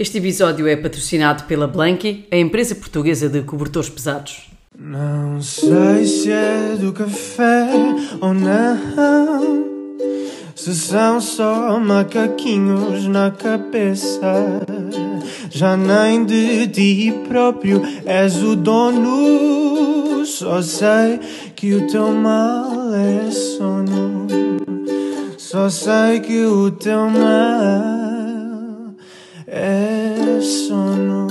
[0.00, 4.48] Este episódio é patrocinado pela Blanky, a empresa portuguesa de cobertores pesados.
[4.78, 7.68] Não sei se é do café
[8.20, 9.66] ou não.
[10.54, 14.62] Se são só macaquinhos na cabeça.
[15.50, 20.24] Já nem de ti próprio és o dono.
[20.24, 21.18] Só sei
[21.56, 24.28] que o teu mal é sono.
[25.36, 27.97] Só sei que o teu mal
[29.50, 31.26] é sono.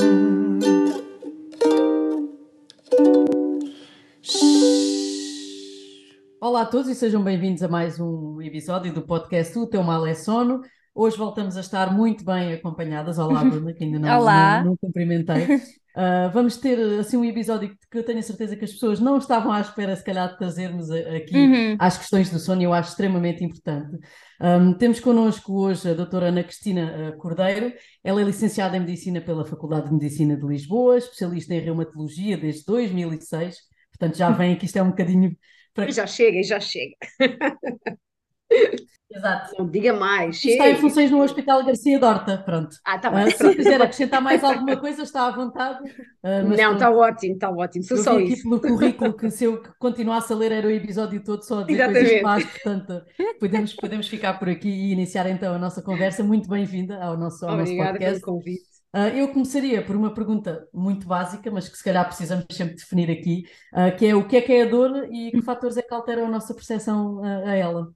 [6.42, 10.08] Olá a todos e sejam bem-vindos a mais um episódio do podcast O Teu Mal
[10.08, 10.62] é Sono.
[10.96, 13.20] Hoje voltamos a estar muito bem acompanhadas.
[13.20, 14.64] Olá, Bruna, que ainda não, Olá.
[14.64, 15.62] não, não cumprimentei.
[15.98, 19.18] Uh, vamos ter assim um episódio que eu tenho a certeza que as pessoas não
[19.18, 21.76] estavam à espera, se calhar, de trazermos aqui Uhum.
[21.80, 23.98] às questões do sono, eu acho extremamente importante.
[24.40, 27.74] Um, temos connosco hoje a doutora Ana Cristina uh, Cordeiro.
[28.04, 32.64] Ela é licenciada em Medicina pela Faculdade de Medicina de Lisboa, especialista em reumatologia desde
[32.66, 33.56] 2006.
[33.98, 35.36] Portanto, já vem aqui, isto é um bocadinho
[35.74, 35.92] para...
[35.92, 36.96] Já chega, já chega.
[39.10, 39.56] Exato.
[39.58, 40.82] Não diga mais, Está em chega.
[40.82, 42.76] funções no Hospital Garcia Dorta, pronto.
[42.84, 43.56] Ah, tá Ah, bem, se pronto.
[43.56, 45.80] quiser acrescentar mais alguma coisa, está à vontade.
[46.22, 47.86] Ah, mas Não, está ótimo, está ótimo.
[47.86, 48.44] Sou Eu só aqui isso.
[48.44, 51.86] pelo currículo que se eu continuasse a ler era o episódio todo só a dizer
[51.86, 52.24] coisas Exatamente.
[52.24, 53.02] más, portanto,
[53.40, 56.22] podemos, podemos ficar por aqui e iniciar então a nossa conversa.
[56.22, 58.22] Muito bem-vinda ao nosso, ao nosso Obrigada pelo podcast.
[58.26, 58.68] convite.
[58.94, 63.10] Ah, eu começaria por uma pergunta muito básica, mas que se calhar precisamos sempre definir
[63.12, 65.82] aqui, ah, que é o que é que é a dor e que fatores é
[65.82, 67.88] que alteram a nossa percepção ah, a ela?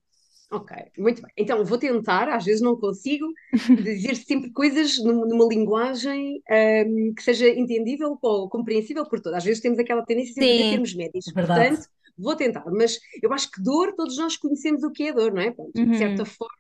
[0.53, 1.31] Ok, muito bem.
[1.38, 3.25] Então, vou tentar, às vezes não consigo,
[3.77, 9.38] dizer sempre coisas num- numa linguagem ahm, que seja entendível ou compreensível por todos.
[9.38, 10.69] Às vezes temos aquela tendência sempre Sim.
[10.69, 11.25] termos médios.
[11.33, 11.69] Verdade.
[11.69, 12.66] Portanto, vou tentar.
[12.69, 15.52] Mas eu acho que dor, todos nós conhecemos o que é dor, não é?
[15.52, 15.89] Pronto, Uhum.
[15.91, 16.52] de certa forma,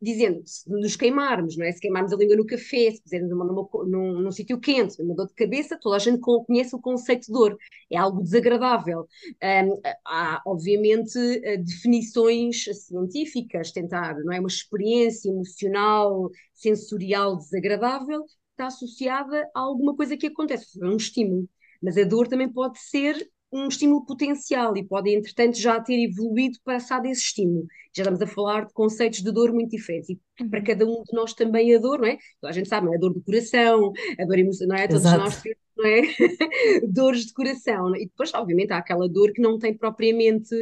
[0.00, 1.72] dizendo, se nos queimarmos, não é?
[1.72, 5.14] Se queimarmos a língua no café, se pusermos numa, numa num, num sítio quente, uma
[5.14, 7.58] dor de cabeça, toda a gente con- conhece o conceito de dor.
[7.90, 9.06] É algo desagradável.
[9.42, 9.70] Ahm,
[10.04, 14.38] há, obviamente, eh, definições científicas, tentar, não é?
[14.40, 21.48] Uma experiência emocional, sensorial desagradável, está associada a alguma coisa que acontece, a um estímulo.
[21.82, 26.58] Mas a dor também pode ser um estímulo potencial e pode, entretanto, já ter evoluído
[26.64, 27.66] passado esse estímulo.
[27.96, 30.10] Já estamos a falar de conceitos de dor muito diferentes.
[30.10, 30.18] E
[30.50, 32.18] para cada um de nós também a dor, não é?
[32.44, 32.96] A gente sabe, não é?
[32.96, 34.88] A dor do coração, a dor emocional, não é?
[34.88, 35.18] Todos Exato.
[35.18, 36.02] nós temos, não é?
[36.88, 37.94] Dores de coração.
[37.94, 38.02] é?
[38.02, 40.54] E depois, obviamente, há aquela dor que não tem propriamente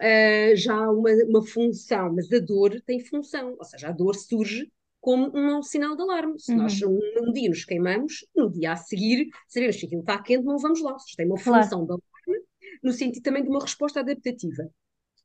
[0.00, 4.70] ah, já uma, uma função, mas a dor tem função, ou seja, a dor surge
[5.00, 6.38] como um sinal de alarme.
[6.38, 10.22] Se nós um, um dia nos queimamos, no dia a seguir, sabemos que aquilo está
[10.22, 10.96] quente, não vamos lá.
[10.98, 11.62] Seja, tem uma Claro.
[11.64, 11.92] função de
[12.82, 14.68] no sentido também de uma resposta adaptativa.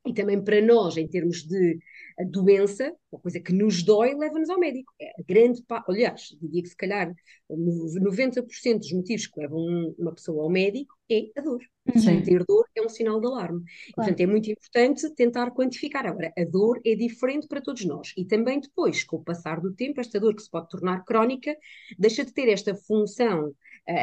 [0.06, 1.78] E também para nós, em termos de
[2.18, 4.92] a doença, uma coisa que nos dói, leva-nos ao médico.
[5.00, 7.14] É a grande Aliás, diria que se calhar
[7.50, 11.60] no- 90% dos motivos que levam um- uma pessoa ao médico é a dor.
[11.96, 12.22] Sim.
[12.22, 13.60] Ter dor é um sinal de alarme.
[13.60, 13.94] E, Claro.
[14.10, 16.06] Portanto, é muito importante tentar quantificar.
[16.06, 18.12] Agora, a dor é diferente para todos nós.
[18.16, 21.54] E também depois, com o passar do tempo, esta dor que se pode tornar crónica,
[21.98, 23.52] deixa de ter esta função eh,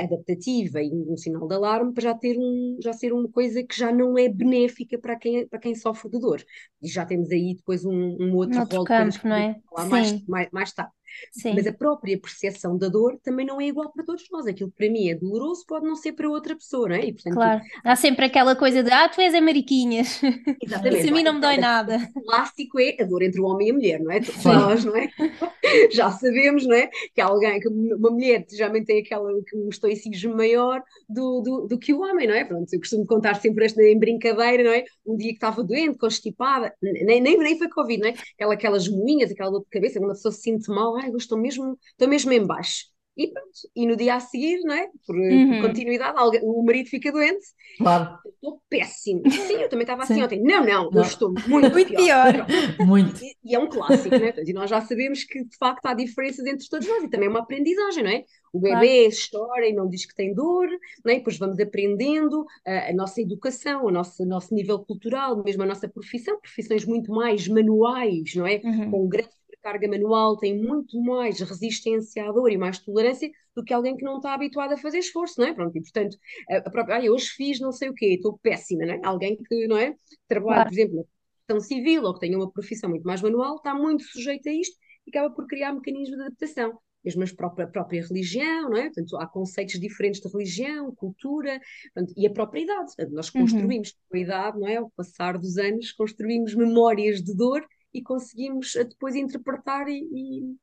[0.03, 3.77] adaptativa e um sinal de alarme para já ter um, já ser uma coisa que
[3.77, 6.43] já não é benéfica para quem, para quem sofre de dor.
[6.81, 9.61] E já temos aí depois um, um outro Um outro campo, não é?
[9.69, 10.25] falar mais, Sim.
[10.27, 10.91] mais, mais tarde.
[11.31, 11.53] Sim.
[11.53, 14.47] Mas a própria percepção da dor também não é igual para todos nós.
[14.47, 17.05] Aquilo que para mim é doloroso pode não ser para outra pessoa, não é?
[17.05, 17.61] E, portanto, Claro.
[17.83, 20.21] Há sempre aquela coisa de, ah, tu és a Mariquinhas.
[20.61, 20.99] Exatamente.
[21.03, 22.09] Isso a mim não me dói nada.
[22.15, 24.19] O clássico é a dor entre o homem e a mulher, não é?
[24.19, 24.49] Todos Sim.
[24.49, 25.09] nós, não é?
[25.91, 26.89] Já sabemos, não é?
[27.13, 31.77] Que alguém, que uma mulher geralmente tem aquela, que um estoicismo maior do, do, do
[31.77, 32.43] que o homem, não é?
[32.45, 34.83] Pronto, eu costumo contar sempre esta em brincadeira, não é?
[35.05, 38.13] Um dia que estava doente, constipada, nem, nem, nem foi Covid, não é?
[38.35, 41.17] Aquela, aquelas moinhas, aquela dor de cabeça, quando a pessoa se sente mal, ai, eu
[41.17, 42.85] estou mesmo, estou mesmo em baixo.
[43.17, 44.89] E pronto, e no dia a seguir, não é?
[45.07, 45.47] Por, Uhum.
[45.61, 47.45] por continuidade, alguém- o marido fica doente,
[47.77, 49.21] Claro, estou péssimo.
[49.29, 50.23] Sim, eu também estava assim Sim.
[50.23, 50.41] ontem.
[50.41, 50.91] Não, não, Não.
[50.93, 52.45] eu estou muito, Muito pior.
[52.79, 53.21] muito.
[53.21, 54.33] E, e é um clássico, né?
[54.45, 57.29] E nós já sabemos que de facto há diferenças entre todos nós e também é
[57.29, 58.23] uma aprendizagem, não é?
[58.51, 60.67] O bebê chora e não diz que tem dor,
[61.03, 61.15] não é?
[61.17, 65.87] Depois vamos aprendendo a, a nossa educação, o nosso, nosso nível cultural, mesmo a nossa
[65.87, 68.59] profissão, profissões muito mais manuais, não é?
[68.63, 68.91] Uhum.
[68.91, 69.29] Com grande
[69.65, 74.03] carga manual, tem muito mais resistência à dor e mais tolerância do que alguém que
[74.03, 75.53] não está habituado a fazer esforço, não é?
[75.53, 76.17] Pronto, e portanto,
[76.49, 78.99] a, própria, ah, hoje fiz não sei o quê, estou péssima, não é?
[79.03, 79.95] Alguém que, não é?
[80.27, 80.69] Trabalha, Claro.
[80.69, 81.03] por exemplo, na
[81.47, 84.75] profissão civil ou que tenha uma profissão muito mais manual, está muito sujeito a isto
[85.07, 86.79] e acaba por criar mecanismos de adaptação.
[87.03, 88.85] Mesmo a própria, a própria religião, não é?
[88.85, 91.59] Portanto, há conceitos diferentes de religião, cultura,
[91.93, 92.91] portanto, e a própria idade.
[93.11, 93.41] Nós Uhum.
[93.41, 94.77] construímos com a idade, não é?
[94.77, 97.63] Ao passar dos anos, construímos memórias de dor
[97.95, 100.57] e conseguimos eh, depois interpretar e, e-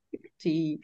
[0.45, 0.81] e.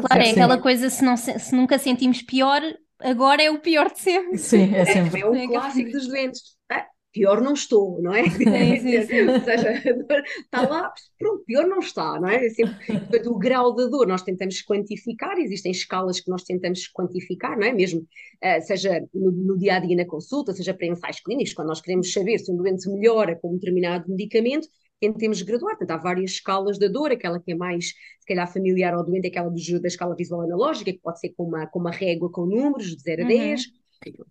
[0.00, 2.60] Claro, é aquela coisa, se, não, se, nunca sentimos pior,
[3.00, 4.38] agora é o pior de sempre.
[4.38, 5.20] Sim, é É, sempre.
[5.20, 6.42] é um É clássico dos doentes.
[6.70, 8.24] Ah, pior não estou, não é?
[8.78, 9.28] sim, sim.
[9.28, 12.46] Ou seja, a dor está lá, pronto, pior não está, não é?
[12.46, 12.76] É sempre,
[13.08, 17.66] portanto, o grau da dor nós tentamos quantificar, existem escalas que nós tentamos quantificar, não
[17.66, 17.72] é?
[17.72, 18.06] Mesmo,
[18.42, 21.80] ah, seja no, no dia a dia na consulta, seja para ensaios clínicos, quando nós
[21.80, 24.68] queremos saber se um doente melhora com um determinado medicamento,
[25.12, 25.76] tentemos graduar.
[25.76, 29.26] Portanto, há várias escalas da dor, aquela que é mais, se calhar, familiar ao doente,
[29.26, 32.30] é aquela do- da escala visual analógica, que pode ser com uma, com uma régua
[32.30, 33.26] com números de 0 a Uhum.
[33.26, 33.64] 10.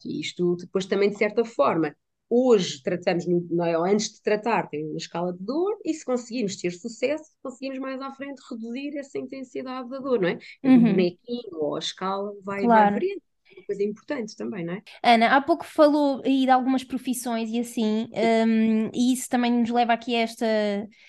[0.05, 1.95] E isto depois também, de certa forma,
[2.29, 3.75] hoje tratamos, no, é?
[3.91, 8.01] Antes de tratar, tem uma escala de dor, e se conseguirmos ter sucesso, conseguimos mais
[8.01, 10.39] à frente reduzir essa intensidade da dor, não é?
[10.63, 10.83] O Uhum.
[10.83, 12.93] bonequinho ou a escala vai, vai Claro.
[12.93, 13.21] variando.
[13.55, 14.81] É uma coisa importante também, não é?
[15.03, 18.07] Ana, há pouco falou aí de algumas profissões e assim,
[18.47, 20.45] hum, e isso também nos leva aqui a esta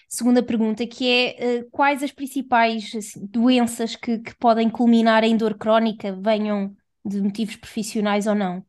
[0.08, 5.37] segunda pergunta, que é eh, quais as principais assim, doenças que, que podem culminar em
[5.37, 6.75] dor crónica, venham
[7.05, 8.64] de motivos profissionais ou não?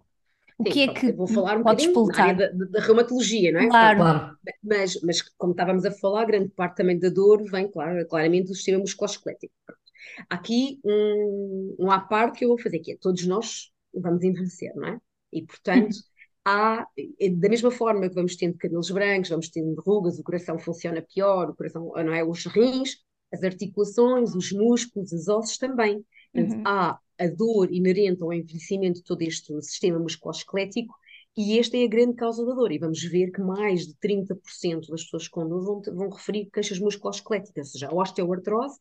[0.58, 1.88] O Sim, que é que eu vou falar um podes
[2.34, 3.72] da, da- da reumatologia, não é?
[3.72, 3.96] Claro.
[3.96, 4.38] Claro.
[4.64, 8.56] Mas, mas como estávamos a falar, grande parte também da dor vem, claro, claramente do
[8.56, 9.54] sistema musculoesquelético.
[10.30, 14.74] Aqui um, um à parte que eu vou fazer, que é todos nós vamos envelhecer,
[14.76, 15.00] não é?
[15.32, 15.96] E, portanto,
[16.46, 16.86] há,
[17.38, 21.50] da mesma forma que vamos tendo cabelos brancos, vamos tendo rugas, o coração funciona pior,
[21.50, 22.24] o coração, não é?
[22.24, 22.98] Os rins,
[23.34, 26.06] as articulações, os músculos, os ossos também.
[26.34, 26.64] Portanto, Uhum.
[26.66, 30.94] há a dor inerente ao envelhecimento de todo este sistema musculoesquelético
[31.38, 32.72] e esta é a grande causa da dor.
[32.72, 36.80] E vamos ver que mais de 30% das pessoas com dor vão, vão referir queixas
[36.80, 38.78] musculoesqueléticas, ou seja, a osteoartrose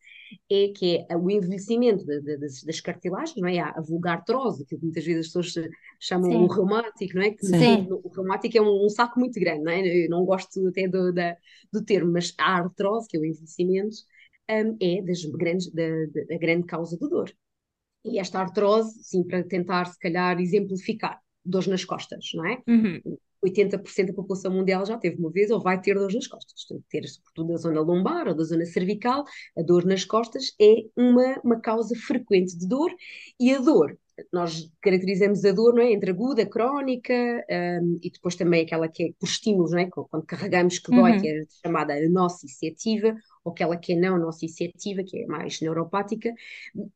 [0.50, 3.58] é que é o envelhecimento de- de- das, das cartilagens, não é?
[3.60, 5.68] A vulgar artrose, que muitas vezes as pessoas
[6.00, 6.44] chamam Sim.
[6.44, 7.30] o reumático, não é?
[7.30, 7.94] Que, Sim.
[8.04, 10.04] o reumático é um, um saco muito grande, não é?
[10.06, 11.36] Eu não gosto até do, da-
[11.72, 13.96] do termo, mas a artrose, que é o envelhecimento,
[14.50, 17.32] hum, é das grandes, da, da- da grande causa de dor.
[18.04, 22.58] E esta artrose, sim, para tentar se calhar exemplificar, dores nas costas, não é?
[22.66, 23.00] Uhum.
[23.44, 26.64] 80% da população mundial já teve uma vez ou vai ter dores nas costas.
[26.66, 29.24] Portanto, ter sobretudo da zona lombar ou da zona cervical,
[29.58, 32.90] a dor nas costas é uma, uma causa frequente de dor
[33.38, 33.98] e a dor,
[34.32, 35.92] nós caracterizamos a dor não é?
[35.92, 37.12] entre aguda, crónica
[37.82, 39.88] hum, e depois também aquela que é por estímulos, não é?
[39.90, 41.20] quando carregamos que dói, Uhum.
[41.20, 43.14] que é chamada nociceptiva,
[43.44, 46.32] ou aquela que é não nociceptiva, que é mais neuropática,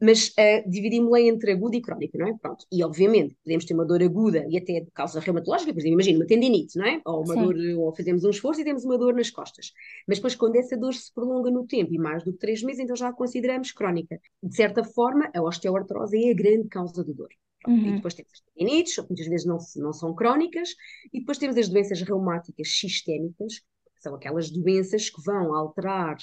[0.01, 2.35] mas uh, dividimos-la entre aguda e crónica, não é?
[2.41, 2.67] Pronto.
[2.73, 6.19] E obviamente podemos ter uma dor aguda e até de causa reumatológica, por exemplo, imagina
[6.19, 7.01] uma tendinite, não é?
[7.05, 7.41] Ou uma Sim.
[7.41, 9.73] dor, ou fazemos um esforço e temos uma dor nas costas.
[10.07, 12.81] Mas depois, quando essa dor se prolonga no tempo e mais do que três meses,
[12.83, 14.19] então já a consideramos crónica.
[14.43, 17.29] De certa forma, a osteoartrose é a grande causa de dor.
[17.61, 17.79] Pronto.
[17.85, 17.95] E Uhum.
[17.95, 20.71] depois temos as tendinites, que muitas vezes não, não são crónicas,
[21.13, 26.17] e depois temos as doenças reumáticas sistémicas, que são aquelas doenças que vão alterar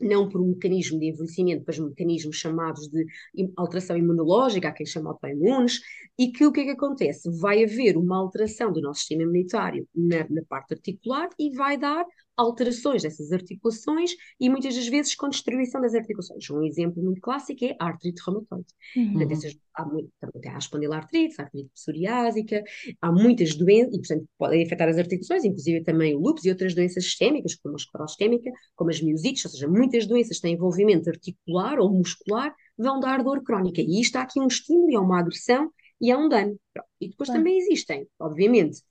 [0.00, 3.06] não por um mecanismo de envelhecimento, mas mecanismos chamados de
[3.56, 5.80] alteração imunológica, há quem chama autoimunes,
[6.18, 7.30] e que o que é que acontece?
[7.38, 12.04] Vai haver uma alteração do nosso sistema imunitário na, na parte articular e vai dar
[12.36, 16.48] alterações dessas articulações e muitas das vezes com destruição das articulações.
[16.50, 18.66] Um exemplo muito clássico é a artrite reumatoide.
[18.94, 19.12] Uhum.
[19.12, 22.62] Portanto, essas, há muito, também tem a espondilartrite, a artrite psoriásica,
[23.00, 26.74] há muitas doenças, e portanto podem afetar as articulações, inclusive também o lúpus e outras
[26.74, 30.54] doenças sistémicas, como a esclerose sistémica, como as miosites, ou seja, muitas doenças que têm
[30.54, 33.80] envolvimento articular ou muscular vão dar dor crónica.
[33.80, 35.70] E isto há aqui um estímulo, e há uma agressão
[36.00, 36.58] e há um dano.
[37.00, 37.40] E depois Claro.
[37.40, 38.82] também existem, obviamente,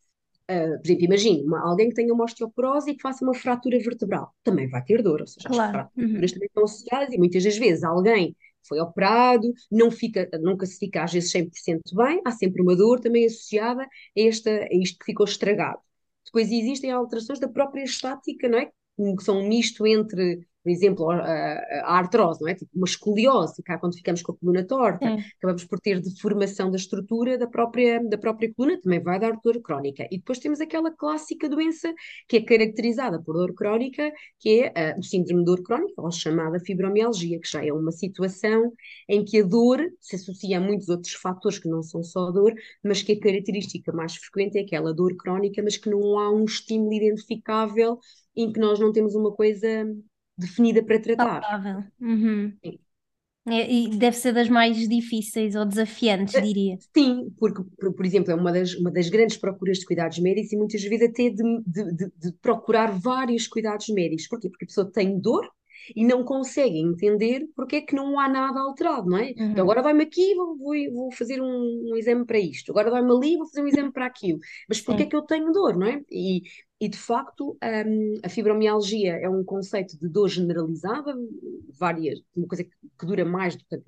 [0.49, 4.31] Uh, por exemplo, imagine alguém que tenha uma osteoporose e que faça uma fratura vertebral,
[4.43, 5.67] também vai ter dor, ou seja, as Claro.
[5.71, 6.33] fraturas Uhum.
[6.33, 8.35] também estão associadas e muitas das vezes alguém
[8.67, 12.99] foi operado, não fica, nunca se fica às vezes 100% bem, há sempre uma dor
[12.99, 15.79] também associada a, esta, a isto que ficou estragado.
[16.25, 18.65] Depois existem alterações da própria estática, não é?
[18.97, 22.55] Que são um misto entre, por exemplo, a, a- artrose, não é?
[22.55, 25.31] Tipo uma escoliose, cá quando ficamos com a coluna torta, Sim.
[25.37, 29.61] acabamos por ter deformação da estrutura da própria, da própria coluna, também vai dar dor
[29.61, 30.07] crónica.
[30.11, 31.93] E depois temos aquela clássica doença
[32.27, 36.11] que é caracterizada por dor crónica, que é ah, o síndrome de dor crónica, ou
[36.11, 38.73] chamada fibromialgia, que já é uma situação
[39.07, 42.53] em que a dor se associa a muitos outros fatores que não são só dor,
[42.83, 46.45] mas que a característica mais frequente é aquela dor crónica, mas que não há um
[46.45, 47.99] estímulo identificável
[48.35, 49.85] em que nós não temos uma coisa
[50.37, 51.41] definida para tratar.
[51.41, 51.83] Saudável.
[51.99, 52.57] Uhum.
[53.47, 56.77] É, e deve ser das mais difíceis ou desafiantes, diria.
[56.95, 60.53] Sim, porque, por, por exemplo, é uma das, uma das grandes procuras de cuidados médicos
[60.53, 64.27] e muitas vezes até de, de, de- de procurar vários cuidados médicos.
[64.27, 64.49] Porquê?
[64.49, 65.45] Porque a pessoa tem dor
[65.95, 69.33] e não consegue entender porque é que não há nada alterado, não é?
[69.37, 69.51] Uhum.
[69.51, 72.71] Então agora vai-me aqui, vou, vou, vou fazer um, um exame para isto.
[72.71, 74.39] Agora vai-me ali, vou fazer um exame para aquilo.
[74.69, 76.01] Mas porquê é que eu tenho dor, não é?
[76.09, 76.43] E,
[76.79, 81.15] e de facto um, a fibromialgia é um conceito de dor generalizada,
[81.69, 83.81] várias, uma coisa que, dura mais do que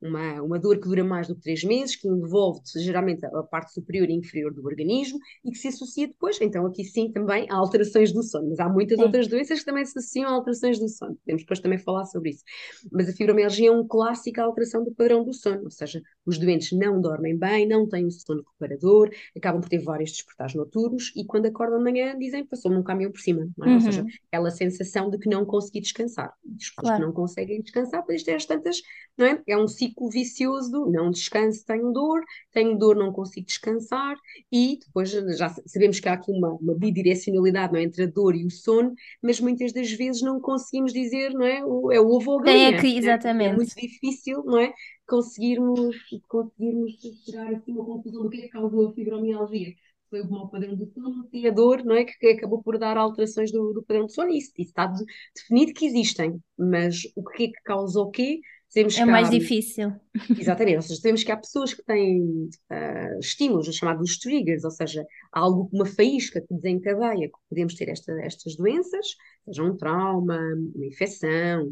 [0.00, 3.72] uma, uma dor que dura mais do que três meses, que envolve geralmente a parte
[3.72, 7.56] superior e inferior do organismo e que se associa depois, então aqui sim também a
[7.56, 9.04] alterações do sono, mas há muitas sim.
[9.04, 12.30] outras doenças que também se associam a alterações do sono, podemos depois também falar sobre
[12.30, 12.44] isso.
[12.92, 16.72] Mas a fibromialgia é um clássico alteração do padrão do sono, ou seja, os doentes
[16.72, 21.24] não dormem bem, não têm um sono reparador, acabam por ter vários despertares noturnos e
[21.24, 23.68] quando acordam de manhã dizem passou-me um caminhão por cima, é?
[23.68, 23.74] uhum.
[23.74, 26.32] ou seja, aquela sensação de que não consegui descansar.
[26.58, 26.96] Pessoas claro.
[26.96, 28.82] que não conseguem descansar, pois isto é as tantas,
[29.16, 29.42] não é?
[29.46, 34.16] É um ciclo ciclo vicioso do não descanso, tenho dor, tenho dor, não consigo descansar,
[34.50, 37.82] e depois já sabemos que há aqui uma, uma bidirecionalidade não é?
[37.82, 41.64] entre a dor e o sono, mas muitas das vezes não conseguimos dizer, não é?
[41.64, 42.68] O, é o ovo ou a galinha.
[42.70, 43.48] É, que, exatamente.
[43.48, 44.72] É, é muito difícil, não é?
[45.06, 45.96] Conseguirmos,
[46.28, 46.92] conseguirmos
[47.24, 49.74] chegar assim a uma conclusão do que é que causou a fibromialgia
[50.10, 52.04] foi o mau padrão do sono e a dor, não é?
[52.04, 54.30] Que, acabou por dar alterações do, do padrão do sono.
[54.30, 58.40] Isso, isso está de, definido que existem, mas o que é que causa o quê?
[58.76, 59.90] Temos é mais há, difícil.
[60.38, 65.02] Exatamente, ou seja, temos que há pessoas que têm uh, estímulos, chamados triggers, ou seja,
[65.32, 69.06] algo, uma faísca que desencadeia que podemos ter esta, estas doenças,
[69.46, 70.38] seja um trauma,
[70.74, 71.66] uma infecção,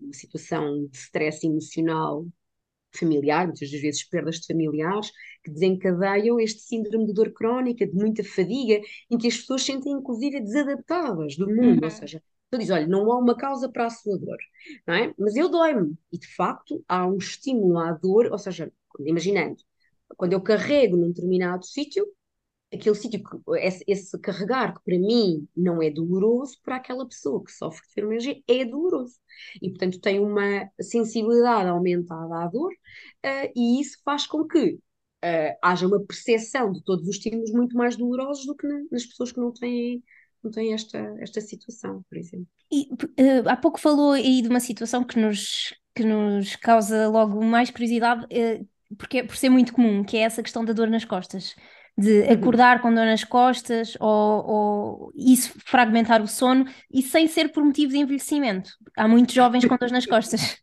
[0.00, 2.26] uma situação de stress emocional
[2.98, 5.12] familiar, muitas das vezes perdas de familiares,
[5.44, 9.92] que desencadeiam este síndrome de dor crónica, de muita fadiga, em que as pessoas sentem
[9.92, 11.84] inclusive desadaptadas do mundo, uhum.
[11.84, 14.38] ou seja, Tu dizes, olha, não há uma causa para a sua dor,
[14.86, 15.12] não é?
[15.18, 15.96] Mas eu dói-me.
[16.12, 19.56] E de facto há um estímulo à dor, ou seja, imaginando,
[20.16, 22.06] quando eu carrego num determinado sítio,
[22.72, 23.22] aquele sítio,
[23.56, 27.92] esse, esse, carregar que para mim não é doloroso, para aquela pessoa que sofre de
[27.94, 29.16] fibromialgia é doloroso.
[29.62, 35.58] E portanto tem uma sensibilidade aumentada à dor, uh, e isso faz com que uh,
[35.62, 39.32] haja uma percepção de todos os estímulos muito mais dolorosos do que na, nas pessoas
[39.32, 40.02] que não têm
[40.42, 42.46] não tem esta, esta situação, por exemplo.
[42.70, 47.44] E uh, há pouco falou aí de uma situação que nos, que nos causa logo
[47.44, 50.88] mais curiosidade, uh, porque é por ser muito comum, que é essa questão da dor
[50.88, 51.54] nas costas.
[51.98, 52.32] De uhum.
[52.32, 57.64] acordar com dor nas costas ou, ou isso fragmentar o sono e sem ser por
[57.64, 58.70] motivo de envelhecimento.
[58.94, 60.58] Há muitos jovens com dor nas costas.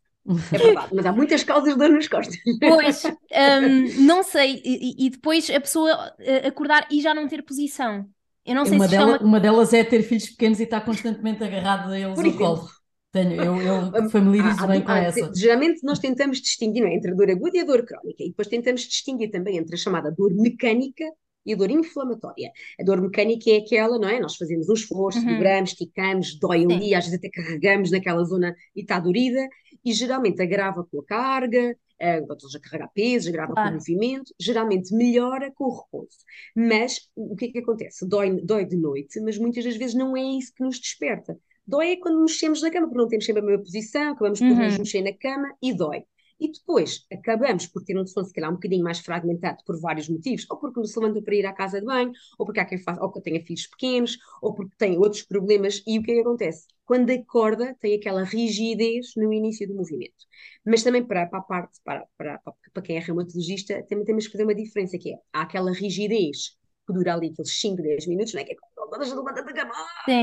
[0.54, 2.38] É verdade, mas há muitas causas de dor nas costas.
[2.60, 7.44] Pois, um, não sei, e, e, depois a pessoa eh, acordar e já não ter
[7.44, 8.08] posição.
[8.46, 11.44] Eu não sei uma, se dela, uma delas é ter filhos pequenos e estar constantemente
[11.44, 12.70] agarrado a eles Por ao colo.
[13.12, 15.32] Tenho, eu, eu familiarizo bem com essa.
[15.36, 18.48] Geralmente nós tentamos distinguir é, entre a dor aguda e a dor crónica, e depois
[18.48, 21.06] tentamos distinguir também entre a chamada dor mecânica
[21.46, 22.52] e a dor inflamatória.
[22.80, 24.20] A dor mecânica é aquela, não é?
[24.20, 25.34] Nós fazemos um esforço, uhum.
[25.34, 29.48] dobramos, esticamos, dói ali, às vezes até carregamos naquela zona e está dorida,
[29.86, 33.70] e geralmente agrava com a carga, uh, a carregar peso, agrava claro.
[33.70, 36.18] com movimento, geralmente melhora com o repouso.
[36.56, 38.08] Mas o que é que acontece?
[38.08, 41.38] Dói, dói de noite, mas muitas das vezes não é isso que nos desperta.
[41.66, 44.40] Dói é quando nos mexemos na cama, porque não temos sempre a mesma posição, acabamos
[44.40, 44.66] por uhum.
[44.66, 46.04] nos mexer na cama e dói.
[46.44, 50.10] E depois acabamos por ter um sono, se calhar, um bocadinho mais fragmentado por vários
[50.10, 52.78] motivos, ou porque se levanta para ir à casa de banho, ou porque há quem
[52.78, 55.82] faça, ou porque tenha filhos pequenos, ou porque tem outros problemas.
[55.88, 56.68] E o que é que acontece?
[56.84, 60.26] Quando acorda, tem aquela rigidez no início do movimento.
[60.66, 62.42] Mas também para, para a parte, para, para,
[62.74, 66.58] para quem é reumatologista, também temos que fazer uma diferença, que é, há aquela rigidez
[66.86, 68.44] que dura ali aqueles 5, 10 minutos, não é?
[68.44, 68.56] Que é
[68.94, 69.74] quando a gente levanta da cama,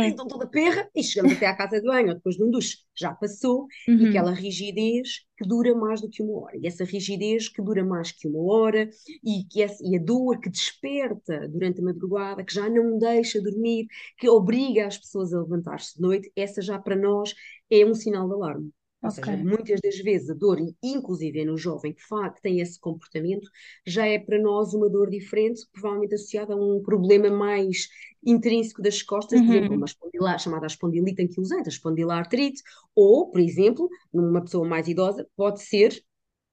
[0.06, 2.78] então toda perra, e chegamos até à casa de banho, ou depois de um duche,
[2.96, 3.98] já passou, uhum.
[3.98, 6.56] e aquela rigidez que dura mais do que uma hora.
[6.56, 8.88] E essa rigidez que dura mais que uma hora,
[9.24, 13.42] e, que essa, e a dor que desperta durante a madrugada, que já não deixa
[13.42, 17.34] dormir, que obriga as pessoas a levantar-se de noite, essa já para nós
[17.68, 18.70] é um sinal de alarme.
[19.02, 19.24] Ou okay.
[19.24, 23.48] seja, muitas das vezes a dor, inclusive no jovem que, faz, que tem esse comportamento,
[23.86, 27.88] já é para nós uma dor diferente, provavelmente associada a um problema mais
[28.24, 29.46] intrínseco das costas, uhum.
[29.46, 32.62] por exemplo, uma espondilite, chamada espondilite anquilosante, a espondilartrite,
[32.94, 36.02] ou, por exemplo, numa pessoa mais idosa, pode ser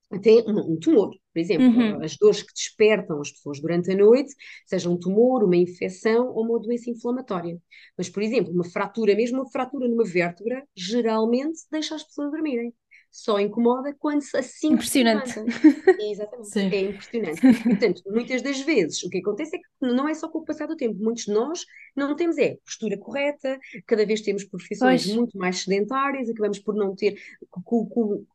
[0.10, 2.04] até um, um tumor, por exemplo, uhum.
[2.04, 4.34] as dores que despertam as pessoas durante a noite,
[4.66, 7.58] seja um tumor, uma infecção ou uma doença inflamatória.
[7.98, 12.74] Mas, por exemplo, uma fratura, mesmo uma fratura numa vértebra, geralmente deixa as pessoas dormirem.
[13.12, 15.40] Só incomoda quando assim Impressionante.
[15.40, 16.50] É, exatamente.
[16.50, 16.70] Sim.
[16.72, 17.64] É impressionante.
[17.64, 20.68] Portanto, muitas das vezes o que acontece é que não é só com o passar
[20.68, 21.02] do tempo.
[21.02, 25.16] Muitos de nós não temos é postura correta, cada vez temos profissões pois.
[25.16, 28.26] muito mais sedentárias, acabamos por não ter, com, com,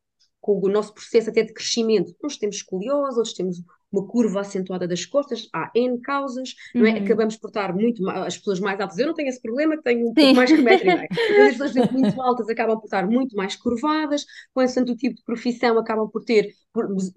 [0.43, 2.15] com o nosso processo até de crescimento.
[2.23, 6.93] Uns temos escoliose, outros temos uma curva acentuada das costas, há N causas, não é?
[6.93, 7.05] Uhum.
[7.05, 8.99] Acabamos por estar muito as pessoas mais altas.
[8.99, 11.09] Eu não tenho esse problema, tenho um pouco mais que metro e meio.
[11.39, 15.23] Mas as pessoas muito altas acabam por estar muito mais curvadas, consoante o tipo de
[15.23, 16.53] profissão, acabam por ter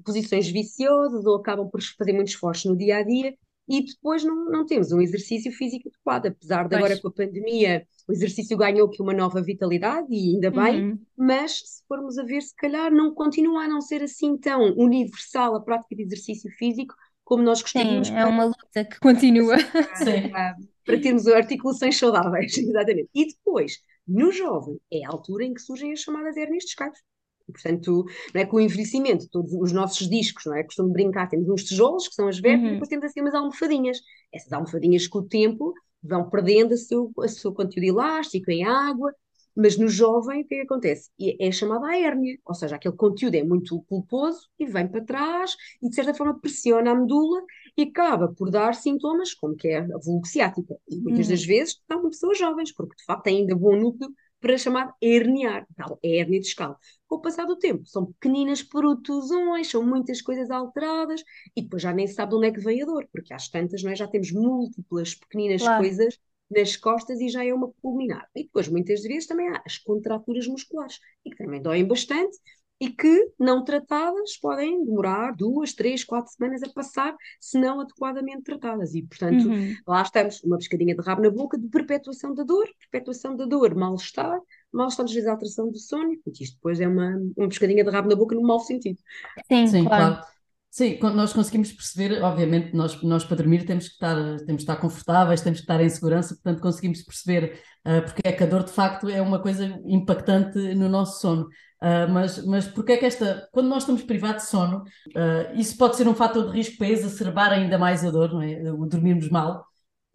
[0.03, 3.34] posições viciosas ou acabam por fazer muito esforço no dia a dia.
[3.67, 6.86] E depois não, não temos um exercício físico adequado, apesar de Pois.
[6.86, 11.00] agora com a pandemia o exercício ganhou aqui uma nova vitalidade e ainda bem, Uhum.
[11.17, 15.55] mas se formos a ver, se calhar não continua a não ser assim tão universal
[15.55, 16.93] a prática de exercício físico
[17.24, 19.55] como nós gostaríamos Sim, é uma luta que continua.
[19.95, 20.29] Sim.
[20.29, 20.55] para,
[20.86, 23.10] para termos articulações saudáveis, exatamente.
[23.13, 26.98] E depois, no jovem, é a altura em que surgem as chamadas hérnias discais.
[27.47, 30.63] E, Portanto, não é, com o envelhecimento, todos os nossos discos, não é?
[30.63, 32.71] Costumo brincar, temos uns tijolos, que são as vértebras, Uhum.
[32.71, 33.99] e depois temos assim umas almofadinhas.
[34.33, 35.73] Essas almofadinhas, com o tempo,
[36.03, 39.13] vão perdendo o seu, seu conteúdo elástico em água,
[39.55, 41.09] mas no jovem, o que é que acontece?
[41.19, 45.03] É, é chamada a hérnia, ou seja, aquele conteúdo é muito pulposo e vem para
[45.03, 47.41] trás e, de certa forma, pressiona a medula
[47.77, 50.75] e acaba por dar sintomas, como que é a vulgo ciática.
[50.89, 51.29] E muitas Uhum.
[51.29, 54.09] das vezes são pessoas jovens, porque de facto têm ainda bom núcleo
[54.45, 56.77] para chamar herniar, tal, é hérnia discal.
[57.07, 61.23] Com o passar do tempo, são pequeninas protusões, são muitas coisas alteradas
[61.55, 63.49] e depois já nem se sabe de onde é que vem a dor, porque às
[63.49, 63.95] tantas não é?
[63.95, 65.77] já temos múltiplas pequeninas Claro.
[65.77, 68.29] coisas nas costas e já é uma pulminar.
[68.35, 72.37] E depois, muitas vezes, também há as contraturas musculares, e que também doem bastante
[72.79, 78.44] e que, não tratadas, podem demorar duas, três, quatro semanas a passar, se não adequadamente
[78.44, 78.94] tratadas.
[78.94, 79.77] E, portanto, Uhum.
[79.88, 83.74] lá estamos, uma pescadinha de rabo na boca de perpetuação da dor, perpetuação da dor,
[83.75, 84.39] mal-estar,
[84.74, 88.10] mal-estar, às vezes, alteração do sono, e isto depois é uma, uma pescadinha de rabo
[88.10, 89.00] na boca no mau sentido.
[89.48, 90.17] Sim, Sim, claro.
[90.17, 90.24] claro.
[90.72, 94.53] Sim, quando nós conseguimos perceber, obviamente, nós, nós para dormir temos que estar, temos que
[94.63, 98.48] estar confortáveis, temos que estar em segurança, portanto conseguimos perceber ah, porque é que a
[98.48, 101.48] dor de facto é uma coisa impactante no nosso sono.
[101.82, 104.84] Ah, mas, mas porque é que esta, quando nós estamos privados de sono,
[105.15, 108.41] ah, isso pode ser um fator de risco para exacerbar ainda mais a dor, não
[108.41, 108.72] é?
[108.72, 109.65] O dormirmos mal.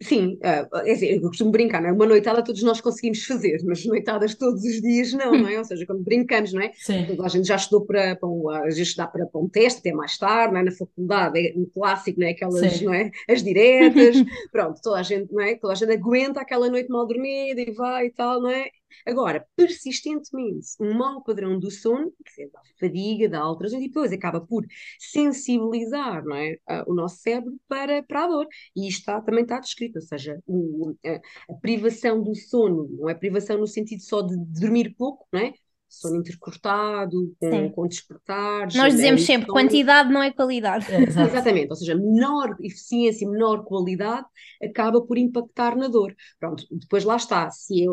[0.01, 1.91] Sim, ah, é assim, eu costumo brincar, não é?
[1.91, 5.59] Uma noitada todos nós conseguimos fazer, mas noitadas todos os dias não, não é?
[5.59, 6.71] Ou seja, quando brincamos, não é?
[6.73, 9.47] Sim, Toda a gente já estudou para, para um, às vezes dá para, para um
[9.47, 10.63] teste, até mais tarde, não é?
[10.63, 12.31] Na faculdade, é um clássico, não é?
[12.31, 12.85] Aquelas, Sim.
[12.85, 13.11] não é?
[13.29, 14.15] As diretas,
[14.51, 15.55] pronto, toda a gente, não é?
[15.55, 18.69] Toda a gente aguenta aquela noite mal dormida e vai e tal, não é?
[19.05, 24.11] Agora, persistentemente, um mau padrão do sono, que dizer, dá fadiga, dá alterações, e depois
[24.11, 24.65] acaba por
[24.99, 26.57] sensibilizar, não é?
[26.87, 28.47] o nosso cérebro para, para a dor.
[28.75, 33.09] E isto está, também está descrito, ou seja, o, a, a privação do sono, não
[33.09, 35.53] é privação no sentido só de, de dormir pouco, não é?
[35.93, 37.69] Sono intercortado, com, Sim.
[37.69, 38.73] com despertares.
[38.75, 39.51] Nós dizemos é sempre insónia.
[39.51, 40.85] quantidade não é qualidade.
[40.89, 41.03] é.
[41.27, 44.25] Exatamente, ou seja, menor eficiência, menor qualidade
[44.63, 46.15] acaba por impactar na dor.
[46.39, 47.87] Pronto, depois lá está, se é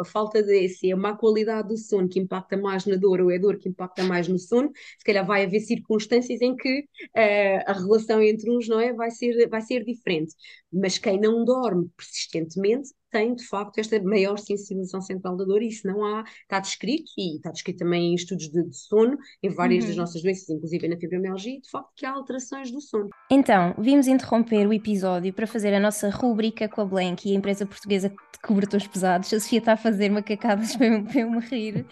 [0.00, 3.20] a falta de, se é a má qualidade do sono que impacta mais na dor
[3.20, 6.56] ou é a dor que impacta mais no sono, se calhar vai haver circunstâncias em
[6.56, 10.34] que eh, a relação entre uns, não é, vai ser, vai ser diferente.
[10.72, 15.68] Mas quem não dorme persistentemente tem, de facto, esta maior sensibilização central da dor e
[15.68, 19.50] isso não há, está descrito e está descrito também em estudos de, de sono, em
[19.50, 20.02] várias das Uhum.
[20.02, 23.08] nossas doenças, inclusive na fibromialgia, de facto que há alterações do sono.
[23.30, 27.36] Então, vimos interromper o episódio para fazer a nossa rúbrica com a Blank e a
[27.38, 29.32] empresa portuguesa de cobertores pesados.
[29.32, 31.86] A Sofia está a fazer macacadas para eu, para eu me rir.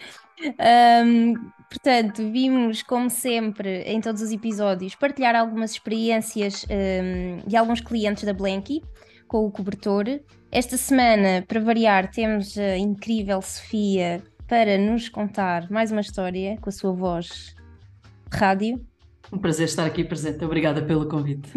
[0.59, 1.33] Ahm,
[1.69, 8.23] portanto, vimos, como sempre, em todos os episódios, partilhar algumas experiências ahm, de alguns clientes
[8.23, 8.81] da Blanky
[9.27, 10.05] com o cobertor.
[10.55, 16.69] Esta semana, para variar, temos a incrível Sofia para nos contar mais uma história com
[16.69, 17.55] a sua voz
[18.31, 18.79] rádio.
[19.31, 20.45] Um prazer estar aqui presente.
[20.45, 21.49] Obrigada pelo convite.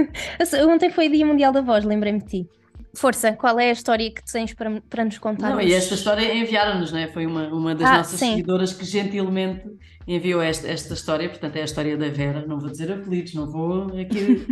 [0.66, 2.48] Ontem foi Dia Mundial da Voz, lembrei-me de ti.
[2.96, 6.34] Força, qual é a história que tens para, para nos contar Não, e esta história
[6.34, 7.06] enviaram-nos, não é?
[7.08, 8.30] Foi uma, uma das Ah, nossas sim.
[8.30, 9.62] seguidoras que gentilmente
[10.06, 13.46] enviou esta, esta história, portanto é a história da Vera, não vou dizer apelidos, não
[13.46, 14.46] vou aqui.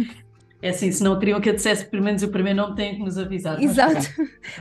[0.62, 3.03] É assim, se não queriam que eu dissesse pelo menos o primeiro nome, têm que
[3.03, 3.62] nos avisar.
[3.62, 4.09] Exato.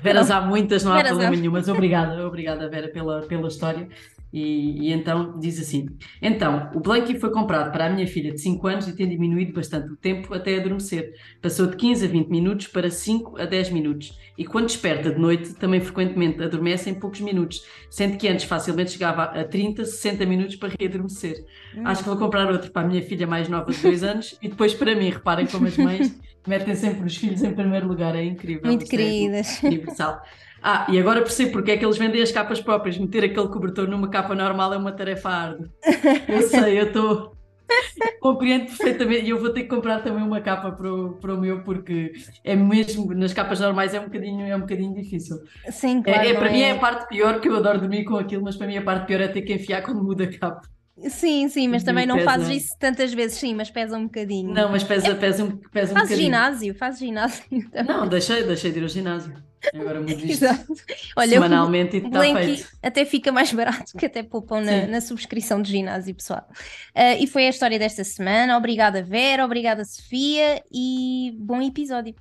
[0.01, 1.39] Veras há muitas, não há Veras problema há.
[1.39, 3.87] nenhum, mas obrigada, obrigada Vera pela, pela história.
[4.35, 5.87] E, e então diz assim:
[6.21, 9.53] Então, o Blanky foi comprado para a minha filha de 5 anos e tem diminuído
[9.53, 11.13] bastante o tempo até adormecer.
[11.41, 14.19] Passou de 15 a 20 minutos para 5 a 10 minutos.
[14.37, 18.91] E quando desperta de noite, também frequentemente adormece em poucos minutos, sendo que antes facilmente
[18.91, 21.45] chegava a 30, 60 minutos para readormecer.
[21.85, 24.49] Acho que vou comprar outro para a minha filha mais nova de 2 anos e
[24.49, 25.11] depois para mim.
[25.11, 26.13] Reparem como as mães
[26.45, 28.65] metem sempre os filhos em primeiro lugar, é incrível.
[28.65, 29.63] Muito é queridas.
[29.63, 30.21] universal.
[30.67, 32.97] Ah, e agora percebo porque é que eles vendem as capas próprias.
[32.97, 35.69] Meter aquele cobertor numa capa normal é uma tarefa árdua.
[36.27, 37.35] Eu sei, eu estou.
[38.19, 39.25] Compreendo perfeitamente.
[39.25, 42.13] E eu vou ter que comprar também uma capa para o, para o meu, porque
[42.43, 45.37] é mesmo, nas capas normais é um bocadinho, é um bocadinho difícil.
[45.69, 46.27] Sim, É, claro.
[46.29, 48.55] é, não para mim é a parte pior, que eu adoro dormir com aquilo, mas
[48.55, 50.61] para mim a parte pior é ter que enfiar quando muda a capa.
[51.09, 52.29] Sim, sim, mas também não pesa.
[52.31, 54.53] fazes isso tantas vezes, sim, mas pesa um bocadinho.
[54.53, 56.17] Não, mas pesa, pesa um, pesa um Fazes bocadinho.
[56.17, 57.95] ginásio, fazes ginásio também.
[57.95, 59.33] Não, deixei, deixei de ir ao ginásio.
[59.73, 60.73] Agora Exato.
[61.15, 62.67] Olha, semanalmente e o feito.
[62.81, 66.47] até fica mais barato, que até poupam na, na subscrição do ginásio, pessoal.
[66.93, 68.57] Ah, e foi a história desta semana.
[68.57, 72.15] Obrigada, Vera, obrigada, Sofia, e bom episódio.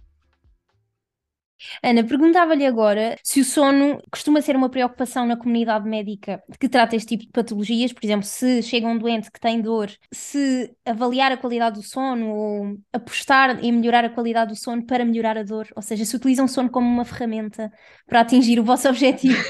[1.83, 6.96] Ana, perguntava-lhe agora se o sono costuma ser uma preocupação na comunidade médica que trata
[6.96, 11.33] este tipo de patologias, por exemplo, se chega um doente que tem dor, se avaliar
[11.33, 15.42] a qualidade do sono ou apostar em melhorar a qualidade do sono para melhorar a
[15.42, 17.72] dor, ou seja, se utilizam o sono como uma ferramenta
[18.07, 19.42] para atingir o vosso objetivo.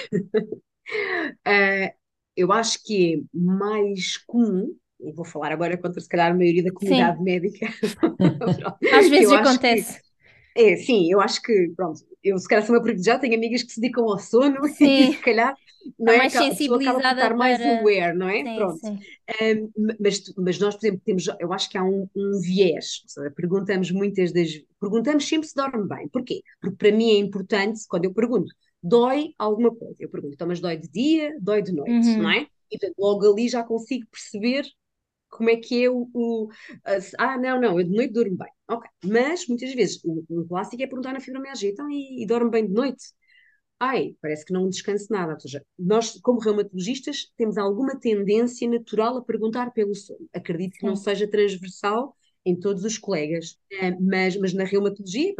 [1.44, 1.92] Ah,
[2.36, 6.64] eu acho que é mais comum, e vou falar agora contra se calhar a maioria
[6.64, 7.66] da comunidade médica.
[8.92, 10.00] Às vezes Eu acontece.
[10.56, 13.72] É, sim, eu acho que, pronto, eu se calhar sou uma privilegiada, tenho amigas que
[13.72, 14.84] se dedicam ao sono Sim.
[14.84, 15.56] e se calhar
[15.98, 18.44] não é, mais que a pessoa acaba por sensibilizada estar mais para- aware, não é?
[18.44, 18.80] Sim, Pronto.
[18.80, 19.06] sim.
[19.42, 23.30] Um, mas, mas nós, por exemplo, temos, eu acho que há um, um viés, seja,
[23.32, 24.48] perguntamos muitas das,
[24.80, 26.08] perguntamos sempre se dorme bem.
[26.08, 26.42] Porquê?
[26.60, 29.96] Porque para mim é importante, quando eu pergunto, dói alguma coisa?
[29.98, 32.20] Eu pergunto, então, mas dói de dia, dói de noite, Uhum.
[32.20, 32.46] não é?
[32.70, 34.64] E portanto, logo ali já consigo perceber
[35.28, 36.48] como é que é o, o-
[37.18, 38.48] ah, não, não, eu de noite durmo bem.
[38.68, 42.50] Ok, mas muitas vezes o, o clássico é perguntar na fibromialgia, então, e, e dorme
[42.50, 43.04] bem de noite?
[43.78, 45.34] Ai, parece que não descanso nada.
[45.34, 50.26] Ou seja, nós, como reumatologistas, temos alguma tendência natural a perguntar pelo sono.
[50.32, 55.34] Acredito que não seja transversal em todos os colegas, Eh, mas, mas na reumatologia,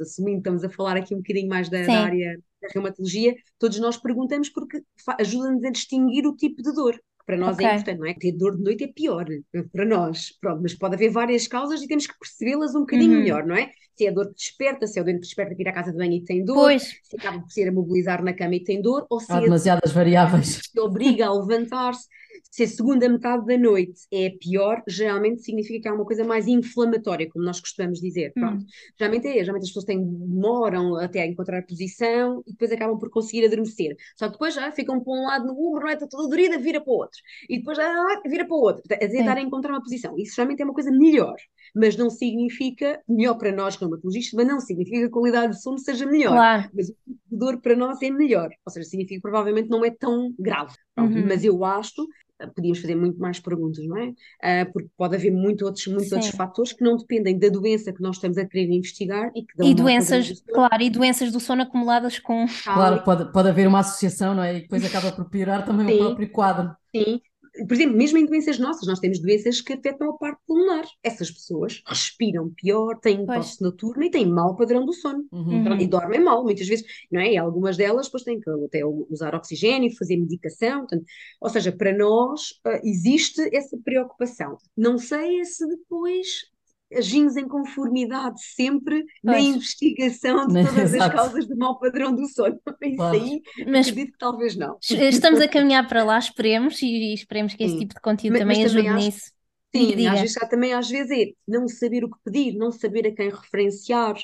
[0.00, 3.78] assumindo que estamos a falar aqui um bocadinho mais da, da área da reumatologia, todos
[3.80, 4.82] nós perguntamos porque
[5.18, 7.00] ajuda-nos a distinguir o tipo de dor.
[7.36, 7.66] Que Para nós Ok.
[7.66, 8.14] é importante, não é?
[8.14, 11.82] Ter dor de noite é pior eh, para nós, pronto, mas pode haver várias causas
[11.82, 13.20] e temos que percebê-las um bocadinho Uhum.
[13.20, 13.70] melhor, não é?
[13.96, 15.72] Se é a dor que desperta, se é o doente que desperta para ir à
[15.72, 18.54] casa de banho e tem dor, Pois, se acaba por ser a mobilizar na cama
[18.56, 20.60] e tem dor, ou se Há é demasiadas variáveis.
[20.72, 22.06] se obriga a levantar-se.
[22.50, 26.46] Se a segunda metade da noite é pior, geralmente significa que há uma coisa mais
[26.46, 28.32] inflamatória, como nós costumamos dizer.
[28.32, 28.64] Pronto.
[28.98, 32.98] Geralmente é, geralmente as pessoas têm, demoram até a encontrar a posição e depois acabam
[32.98, 33.96] por conseguir adormecer.
[34.16, 35.94] Só que depois já ficam para um lado no ombro, não é?
[35.94, 37.18] Está toda dorida, vira para o outro.
[37.48, 38.82] E depois já vira para o outro.
[38.92, 40.18] A tentar encontrar uma posição.
[40.18, 41.36] Isso geralmente é uma coisa melhor,
[41.74, 45.78] mas não significa, melhor para nós reumatologistas, mas não significa que a qualidade de sono
[45.78, 46.70] seja melhor claro.
[46.74, 46.94] mas o
[47.36, 48.48] dor para nós é melhor.
[48.64, 50.74] Ou seja, significa que provavelmente não é tão grave.
[50.98, 51.26] Uhum.
[51.26, 52.06] Mas eu acho,
[52.38, 54.12] ah, podíamos fazer muito mais perguntas, não é?
[54.42, 56.14] Ah, porque pode haver muito outros, muitos Sim.
[56.16, 59.56] outros fatores que não dependem da doença que nós estamos a querer investigar e que
[59.56, 62.46] dão E doenças, claro, e doenças do sono acumuladas com.
[62.64, 64.58] tal Claro, pode, pode haver uma associação, não é?
[64.58, 65.94] E depois acaba por piorar também Sim.
[65.94, 66.76] o próprio quadro.
[66.94, 67.20] Sim.
[67.66, 70.84] Por exemplo, mesmo em doenças nossas, nós temos doenças que afetam a parte pulmonar.
[71.02, 75.26] Essas pessoas respiram pior, têm tosse noturna e têm mau padrão do sono.
[75.30, 75.66] Uhum.
[75.66, 75.78] Uhum.
[75.78, 77.32] E dormem mal, muitas vezes, não é?
[77.32, 80.80] E algumas delas depois têm que até usar oxigênio, fazer medicação.
[80.80, 81.04] portanto,
[81.40, 84.56] ou seja, para nós ah, existe essa preocupação.
[84.76, 86.51] Não sei é se depois
[86.96, 89.44] agimos em conformidade sempre na Pois.
[89.44, 91.16] investigação de todas as exato.
[91.16, 92.58] causas do mau padrão do sono.
[92.82, 93.14] Isso Claro.
[93.20, 94.76] aí, Mas acredito que talvez não.
[94.80, 97.80] estamos a caminhar para lá, esperemos, e esperemos que este Sim.
[97.80, 99.32] tipo de conteúdo Mas- também mas ajude também acho- nisso.
[99.74, 102.70] Sim, Diga, às vezes há também às vezes é não saber o que pedir, não
[102.70, 104.16] saber a quem referenciar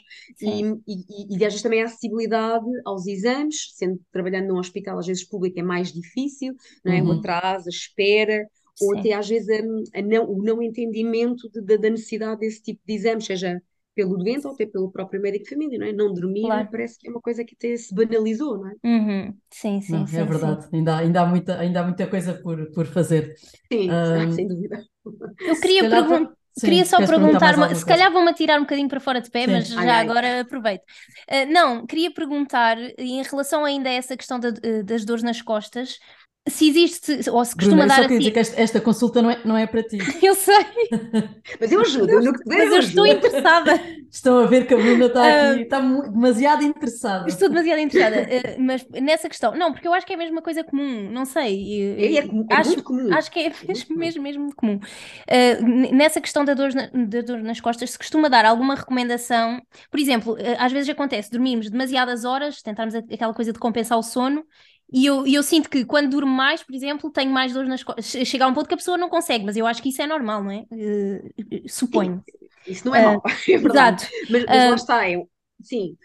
[0.42, 5.06] e, e, e- às vezes também a acessibilidade aos exames, sendo trabalhando num hospital às
[5.06, 6.54] vezes público é mais difícil,
[6.84, 7.00] não é?
[7.00, 7.12] O Uhum.
[7.18, 8.46] atraso, a espera,
[8.80, 8.98] ou Sim.
[8.98, 12.80] até às vezes a- a não- o não entendimento de- da da necessidade desse tipo
[12.86, 13.62] de exame, seja
[13.94, 15.92] pelo doente ou até pelo próprio médico de família, não é?
[15.92, 16.68] Não dormir Claro.
[16.70, 18.74] parece que é uma coisa que até se banalizou, não é?
[18.84, 19.36] Uhum.
[19.50, 20.24] Sim, sim, Não, sim, é sim.
[20.24, 20.68] verdade.
[20.72, 23.34] Ainda, há- ainda, há muita, ainda há muita coisa por, por fazer.
[23.72, 24.84] Sim, Ahm, sem dúvida.
[25.44, 27.86] Eu queria calhar pergun- va- Sim, Queria só perguntar perguntar, se coisa?
[27.86, 29.48] calhar vou-me atirar um bocadinho para fora de pé, Sim.
[29.48, 30.00] mas Ai, já ai.
[30.00, 30.82] agora aproveito.
[31.30, 34.50] Ah, não, queria perguntar, em relação ainda a essa questão da-
[34.84, 35.98] das dores nas costas,
[36.48, 38.30] se existe, ou se costuma Bruna, eu dar só queria assim.
[38.30, 40.14] dizer que esta, esta consulta não é, não é para ti.
[40.22, 40.64] Eu sei,
[41.60, 43.72] Mas eu ajudo, eu mas eu eu estou interessada.
[44.10, 47.30] Estão a ver que a Bruna está Ah, aqui, está mu- demasiado interessada.
[47.30, 50.42] Estou demasiado interessada, eh, mas nessa questão, não, porque eu acho que é mesmo uma
[50.42, 51.82] coisa comum, não sei.
[51.98, 53.10] É, é é acho, muito comum.
[53.10, 54.14] acho que é muito mesmo, comum.
[54.22, 54.80] mesmo, mesmo comum.
[55.60, 59.60] N- nessa questão da dor, na- da dor nas costas, se costuma dar alguma recomendação?
[59.90, 63.98] Por exemplo, eh, às vezes acontece, dormimos demasiadas horas, tentarmos a- aquela coisa de compensar
[63.98, 64.44] o sono,
[64.92, 67.82] e eu, e eu sinto que quando durmo mais, por exemplo, tenho mais dor nas
[67.82, 68.06] costas.
[68.06, 70.02] Che- Chega a um ponto que a pessoa não consegue, mas eu acho que isso
[70.02, 70.64] é normal, não é?
[70.72, 71.22] Eh,
[71.68, 72.24] suponho.
[72.66, 73.98] Isso não é Ah, mau, é verdade.
[73.98, 74.04] Exato.
[74.28, 75.22] Mas, mas Ah, lá está, é,
[75.62, 75.96] sim,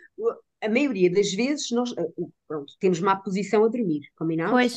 [0.62, 2.06] a maioria das vezes nós ah,
[2.48, 4.60] pronto, temos má posição a dormir, combinado?
[4.60, 4.74] Pois,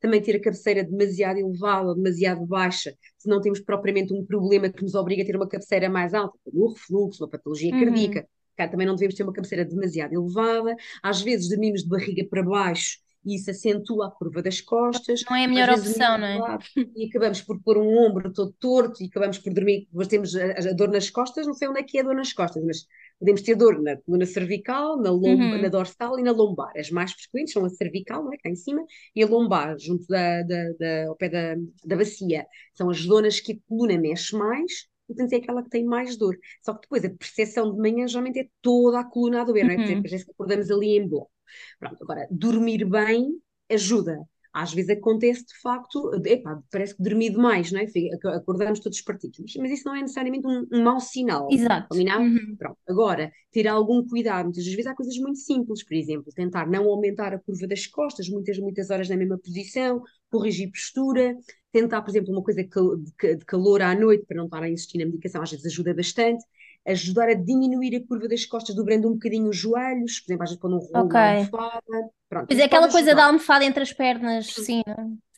[0.00, 4.70] Também ter a cabeceira demasiado elevada ou demasiado baixa, se não temos propriamente um problema
[4.70, 7.76] que nos obriga a ter uma cabeceira mais alta, como um refluxo, uma patologia Uhum.
[7.76, 8.26] cardíaca.
[8.56, 10.74] Cá também não devemos ter uma cabeceira demasiado elevada.
[11.02, 15.22] Às vezes dormimos de barriga para baixo e isso acentua a curva das costas.
[15.28, 16.58] Não é a melhor opção, não é?
[16.94, 20.52] E acabamos por pôr um ombro todo torto e acabamos por dormir, depois temos a,
[20.52, 22.86] a, dor nas costas, não sei onde é que é a dor nas costas, mas
[23.18, 25.60] podemos ter dor na coluna cervical, na, lomba, uhum.
[25.60, 26.72] na dorsal e na lombar.
[26.76, 28.36] As mais frequentes são a cervical, não é?
[28.36, 28.84] cá em cima,
[29.14, 32.46] e a lombar, junto da, da, da, ao pé da, da bacia.
[32.74, 36.36] São as zonas que a coluna mexe mais portanto é aquela que tem mais dor.
[36.60, 39.76] Só que depois a percepção de manhã geralmente é toda a coluna a doer, uhum.
[39.76, 40.00] não é?
[40.00, 41.30] Por exemplo, acordamos ali em bloco.
[41.78, 43.28] Pronto, agora, dormir bem
[43.70, 44.18] ajuda.
[44.52, 47.84] Às vezes acontece de facto, epá, parece que dormi demais, não é?
[48.34, 51.46] Acordamos todos partidos, mas isso não é necessariamente um, um mau sinal.
[51.50, 51.94] Exato.
[51.94, 52.56] Uhum.
[52.58, 52.78] Pronto.
[52.88, 57.34] Agora, ter algum cuidado, muitas vezes há coisas muito simples, por exemplo, tentar não aumentar
[57.34, 61.36] a curva das costas, muitas, muitas horas na mesma posição, corrigir postura,
[61.70, 65.04] tentar, por exemplo, uma coisa de calor à noite para não estar a insistir na
[65.04, 66.42] medicação, às vezes ajuda bastante
[66.86, 70.50] ajudar a diminuir a curva das costas, dobrando um bocadinho os joelhos, por exemplo, às
[70.50, 71.20] vezes quando um rolo okay.
[71.20, 72.10] almofada.
[72.28, 74.82] Pronto, pois é aquela coisa da almofada entre as pernas, sim.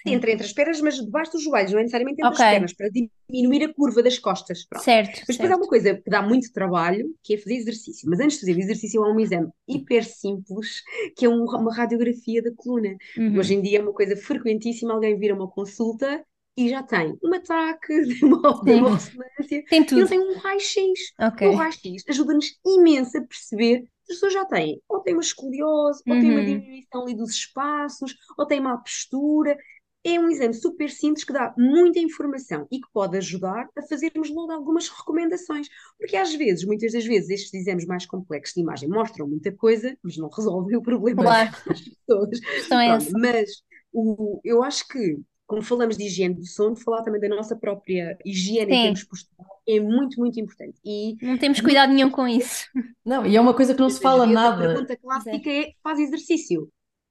[0.02, 2.44] Sim, entre, entre as pernas, mas debaixo dos joelhos, não é necessariamente entre okay.
[2.44, 4.64] as pernas, para diminuir a curva das costas.
[4.64, 4.84] Pronto.
[4.84, 5.22] Certo.
[5.26, 8.08] Mas depois há uma coisa que dá muito trabalho, que é fazer exercício.
[8.08, 10.82] Mas antes de fazer exercício, há um exame hiper simples,
[11.16, 12.96] que é um, uma radiografia da coluna.
[13.16, 13.38] Uhum.
[13.38, 16.24] Hoje em dia é uma coisa frequentíssima alguém vir a uma consulta
[16.58, 20.00] e já tem um ataque, uma, uma ressonância, tem tudo.
[20.00, 21.14] ele tem um raio-x.
[21.32, 21.46] Okay.
[21.46, 26.14] O raio-x ajuda-nos imenso a perceber as pessoas já têm, ou tem uma escoliose, uhum.
[26.14, 26.46] ou tem uma uhum.
[26.46, 29.56] diminuição ali dos espaços, ou tem má postura.
[30.02, 34.30] É um exame super simples que dá muita informação e que pode ajudar a fazermos
[34.30, 35.68] logo algumas recomendações.
[35.98, 39.96] Porque às vezes, muitas das vezes, estes exames mais complexos de imagem mostram muita coisa,
[40.02, 41.50] mas não resolvem o problema claro.
[41.68, 42.40] das pessoas.
[42.68, 43.50] Pronto, mas
[43.92, 48.16] o, eu acho que como falamos de higiene do sono, falar também da nossa própria
[48.24, 48.78] higiene Sim.
[48.78, 50.78] em termos posturais é muito, muito importante.
[50.84, 52.66] E não temos cuidado nenhum com isso.
[53.04, 54.64] Não, e é uma coisa que não se fala nada.
[54.64, 56.70] A pergunta clássica é: faz exercício?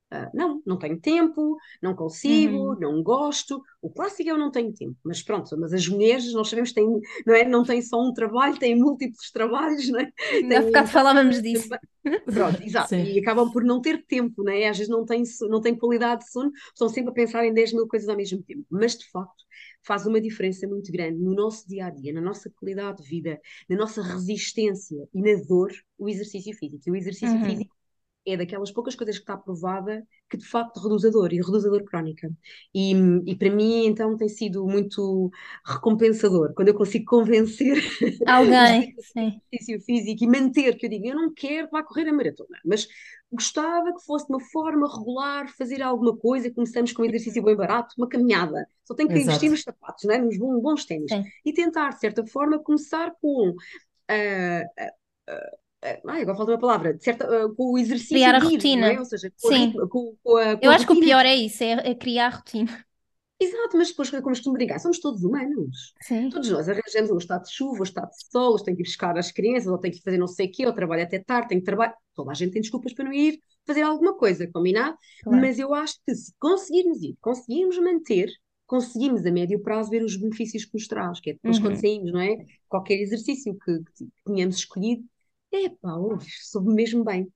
[0.09, 2.79] Uh, não, não tenho tempo, não consigo, uhum.
[2.79, 3.61] não gosto.
[3.81, 6.87] O clássico é eu não tenho tempo, mas pronto, mas as mulheres, nós sabemos, têm,
[7.25, 7.43] não, é?
[7.43, 10.09] não têm só um trabalho, têm múltiplos trabalhos, não é?
[10.55, 11.67] Há bocado falávamos disso.
[12.25, 13.03] Pronto, exato, Sim.
[13.03, 14.69] e acabam por não ter tempo, não é?
[14.69, 17.73] Às vezes não têm, não têm qualidade de sono, estão sempre a pensar em 10
[17.73, 19.43] mil coisas ao mesmo tempo, mas de facto
[19.83, 23.39] faz uma diferença muito grande no nosso dia a dia, na nossa qualidade de vida,
[23.69, 26.81] na nossa resistência e na dor, o exercício físico.
[26.87, 27.45] E o exercício uhum.
[27.45, 27.76] físico
[28.27, 31.65] é daquelas poucas coisas que está provada que de facto reduz a dor e reduz
[31.65, 32.29] a dor crónica.
[32.75, 32.93] E,
[33.25, 35.31] e para mim, então, tem sido muito
[35.65, 37.77] recompensador quando eu consigo convencer
[38.27, 38.93] alguém,
[39.51, 42.87] exercício físico e manter, que eu digo, eu não quero vá correr a maratona, mas
[43.31, 47.55] gostava que fosse de uma forma regular, fazer alguma coisa, começamos com um exercício bem
[47.55, 49.29] barato, uma caminhada, só tenho que Exato.
[49.29, 50.17] investir nos sapatos, né?
[50.17, 51.11] nos bons, bons ténis,
[51.45, 53.51] e tentar, de certa forma, começar com...
[54.09, 54.83] Uh,
[55.29, 58.93] uh, uh, Ai, agora falta uma palavra, certa, uh, com o exercício criar a rotina.
[58.93, 58.99] É?
[58.99, 59.73] Ou seja, com Sim.
[59.77, 62.27] A, com, com a, com Eu acho que o pior é isso, é, é criar
[62.27, 62.85] a rotina.
[63.39, 65.93] Exato, mas depois, como costumo brincar, somos todos humanos.
[66.01, 66.29] Sim.
[66.29, 68.85] Todos nós arranjamos um estado de chuva, um estado de sol, ou tem que ir
[68.85, 71.49] buscar as crianças, ou tem que fazer não sei o quê, ou trabalho até tarde,
[71.49, 71.95] tem que trabalhar.
[72.15, 74.97] Toda a gente tem desculpas para não ir fazer alguma coisa, combinado?
[75.21, 75.39] Claro.
[75.39, 78.31] Mas eu acho que se conseguirmos ir, conseguirmos manter,
[78.65, 81.63] conseguimos a médio prazo ver os benefícios que nos traz, que é depois uhum.
[81.63, 82.37] quando saímos, não é?
[82.67, 85.03] Qualquer exercício que, que tenhamos escolhido,
[85.51, 87.27] epá, hoje soube mesmo bem.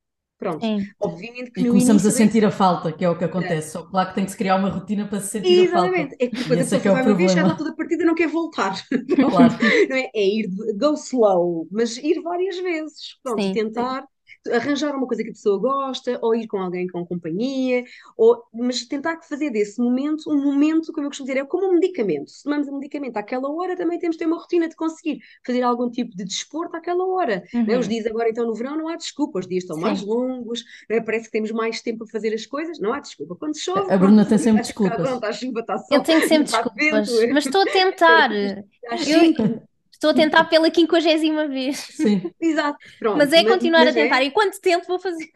[0.41, 0.87] Pronto, Sim.
[0.99, 3.67] obviamente que e começamos a sentir a falta, que é o que acontece.
[3.67, 3.71] É.
[3.71, 5.97] Só claro que tem que se criar uma rotina para se sentir Exatamente.
[5.97, 6.15] a falta.
[6.19, 8.03] É que depois a pessoa é, é vai uma vez, já está toda a partida
[8.03, 8.75] não quer voltar.
[9.15, 9.53] Claro.
[9.87, 10.09] não é?
[10.15, 13.19] é ir, go slow, mas ir várias vezes.
[13.21, 13.53] Pronto, Sim.
[13.53, 14.03] tentar
[14.51, 17.83] arranjar uma coisa que a pessoa gosta, ou ir com alguém com companhia,
[18.17, 21.73] ou, mas tentar fazer desse momento um momento, como eu costumo dizer, é como um
[21.73, 22.29] medicamento.
[22.29, 25.61] Se tomamos um medicamento àquela hora, também temos de ter uma rotina de conseguir fazer
[25.61, 27.43] algum tipo de desporto àquela hora.
[27.53, 27.65] Uhum.
[27.65, 27.77] Né?
[27.77, 29.83] Os dias agora, então, no verão, não há desculpa, os dias estão Sim.
[29.83, 31.01] mais longos, né?
[31.01, 33.35] parece que temos mais tempo para fazer as coisas, não há desculpa.
[33.35, 35.01] Quando chove, a Bruna tem sempre desculpas.
[35.01, 35.83] Pronto, chuva está.
[35.91, 38.31] Eu tenho sempre desculpas, mas estou a tentar.
[38.31, 39.61] eu,
[40.01, 41.77] Estou a tentar pela quinquagésima vez.
[41.77, 42.33] Sim.
[42.41, 42.79] Exato.
[42.97, 44.23] Pronto, mas é continuar mas a tentar.
[44.23, 44.25] É...
[44.25, 45.29] E quanto tempo vou fazer?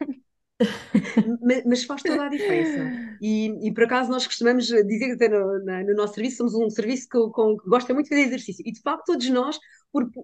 [1.40, 3.16] mas, mas, faz toda a diferença.
[3.22, 6.68] E, e, por acaso nós costumamos dizer até no, na, no nosso serviço, somos um
[6.68, 8.64] serviço que, com, que gosta muito de fazer exercício.
[8.66, 9.56] E de facto, todos nós,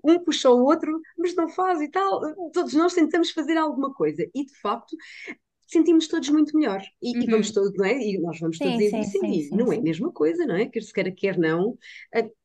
[0.03, 2.21] um puxa o outro, mas não faz e tal,
[2.53, 4.27] todos nós tentamos fazer alguma coisa.
[4.35, 4.97] E de facto,
[5.73, 6.83] sentimos todos muito melhor.
[7.01, 7.23] E, uhum.
[7.23, 7.99] e, vamos todos, não é?
[7.99, 9.43] E nós vamos sim, todos sim, sentir.
[9.45, 10.67] Sim, não é a mesma coisa, não é?
[10.67, 11.79] Quer se queira, quer não.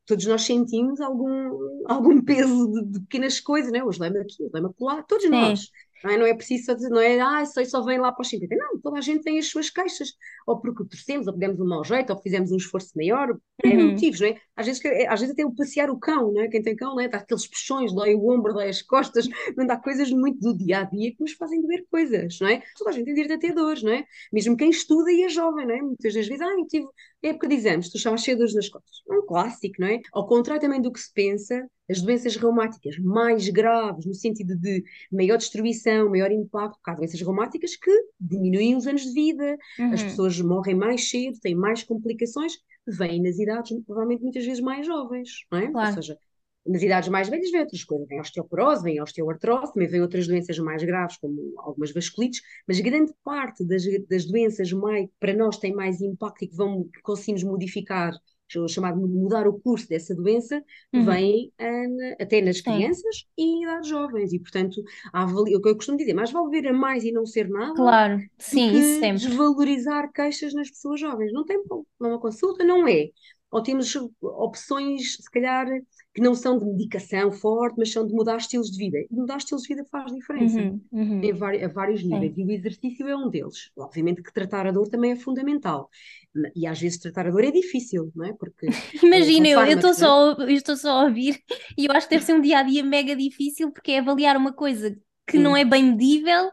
[0.06, 3.84] todos nós sentimos algum, algum peso de, de, pequenas coisas, não é?
[3.84, 5.70] Hoje lembra aqui, hoje lembra lá, todos nós.
[6.04, 8.30] Não é, não é preciso dizer, não é, ah, só, só vem lá para os
[8.30, 8.56] 50.
[8.56, 10.14] Não, toda a gente tem as suas queixas,
[10.46, 13.88] ou porque torcemos, ou demos um mau jeito, ou fizemos um esforço maior, é Uhum.
[13.90, 14.40] motivos, não é?
[14.56, 16.48] Às vezes, às vezes até o passear o cão, não é?
[16.48, 17.08] Quem tem cão, não é?
[17.08, 20.80] Dá aqueles puxões, dói o ombro, dói as costas, não dá coisas muito do dia
[20.80, 22.62] a dia que nos fazem doer coisas, não é?
[22.78, 24.06] Toda a gente tem direito a ter dores, não é?
[24.32, 25.82] Mesmo quem estuda e é jovem, não é?
[25.82, 26.88] Muitas das vezes, ah, eu tive
[27.24, 29.02] época de exames, tu cheio de dores nas costas.
[29.10, 30.00] É um clássico, não é?
[30.14, 34.84] Ao contrário também do que se pensa, as doenças reumáticas mais graves, no sentido de
[35.12, 39.58] maior destruição, maior impacto, porque há doenças reumáticas que diminuem os anos de vida,
[39.90, 40.04] as Uhum.
[40.04, 42.54] pessoas morrem mais cedo, têm mais complicações,
[42.86, 45.68] vêm nas idades provavelmente muitas vezes mais jovens, não é?
[45.72, 45.78] Claro.
[45.80, 46.18] Ou seja,
[46.68, 50.58] nas idades mais velhas vem outras coisas, vem osteoporose, vem osteoartrose, também vem outras doenças
[50.60, 55.58] mais graves, como algumas vasculites, mas grande parte das, das doenças mais, que para nós
[55.58, 58.14] têm mais impacto e que, vão, que conseguimos modificar,
[58.70, 61.06] chamado de mudar o curso dessa doença, Uhum.
[61.06, 64.82] vem na- até nas crianças e em idades jovens, e portanto,
[65.14, 67.76] avali- o que eu costumo dizer, mais vale ver a mais e não ser nada,
[67.76, 69.24] Claro, sim, isso sempre.
[69.28, 71.32] desvalorizar queixas nas pessoas jovens.
[71.34, 71.88] Não tem problema.
[72.00, 73.10] Uma consulta não é.
[73.58, 75.68] Ou temos opções, se calhar,
[76.14, 78.98] que não são de medicação forte, mas são de mudar estilos de vida.
[79.00, 80.66] E mudar estilos de vida faz diferença.
[80.66, 81.22] Uhum, uhum.
[81.22, 83.72] Em vari- a vários níveis, e o exercício é um deles.
[83.78, 85.90] Obviamente que tratar a dor também é fundamental,
[86.56, 88.34] e às vezes tratar a dor é difícil, não é?
[88.34, 91.44] Porque Imagina, com eu estou só, eu estou só a ouvir
[91.78, 94.36] e eu acho que deve ser um dia a dia mega difícil porque é avaliar
[94.38, 95.58] uma coisa que não Sim.
[95.58, 96.52] é bem medível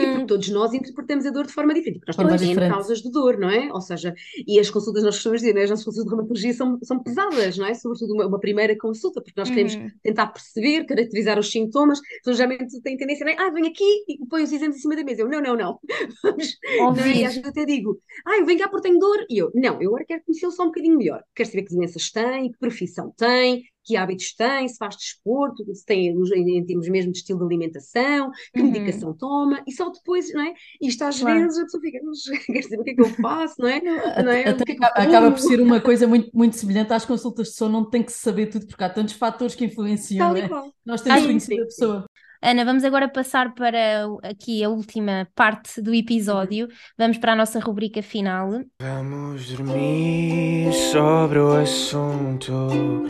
[0.00, 0.26] E porque com.
[0.26, 2.70] todos nós interpretamos a dor de forma diferente, porque nós temos diferente.
[2.72, 3.72] causas de dor, não é?
[3.72, 4.14] Ou seja,
[4.46, 5.64] e as consultas, nós costumamos dizer, não é?
[5.64, 7.74] as nossas consultas de reumatologia são, são pesadas, não é?
[7.74, 9.90] Sobretudo uma, uma primeira consulta, porque nós queremos Uhum.
[10.02, 13.36] tentar perceber, caracterizar os sintomas, as pessoas geralmente têm tendência, não é?
[13.38, 15.22] Ah, vem aqui e põe os exames em cima da mesa.
[15.22, 15.78] Eu, não, não, não.
[16.22, 16.56] Vamos,
[16.96, 17.16] não é?
[17.16, 19.26] E às vezes até digo, ah, eu venho cá porque tenho dor.
[19.28, 21.22] E eu, não, eu agora quero conhecê-lo só um bocadinho melhor.
[21.34, 25.84] Quero saber que doenças tem, que profissão tem, que hábitos tem, se faz desporto, se
[25.84, 28.64] tem em, em termos mesmo de estilo de alimentação, que Uhum.
[28.64, 30.54] medicação toma, e só depois, não é?
[30.80, 31.40] Isto às Claro.
[31.40, 33.80] vezes a pessoa fica, mas quer saber o que é que eu faço, não é?
[34.22, 34.48] Não, é?
[34.48, 37.54] Até que é que acaba por ser uma coisa muito, muito semelhante às consultas de
[37.54, 40.48] sono, não tem que se saber tudo, porque há tantos fatores que influenciam, é?
[40.84, 41.64] Nós temos que conhecer sim, a sim.
[41.64, 42.04] pessoa.
[42.40, 46.68] Ana, vamos agora passar para aqui a última parte do episódio.
[46.96, 48.50] Vamos para a nossa rubrica final.
[48.80, 53.04] Vamos dormir sobre o assunto.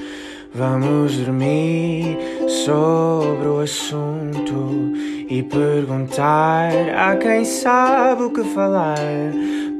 [0.54, 4.92] Vamos dormir sobre o assunto
[5.28, 8.96] e perguntar a quem sabe o que falar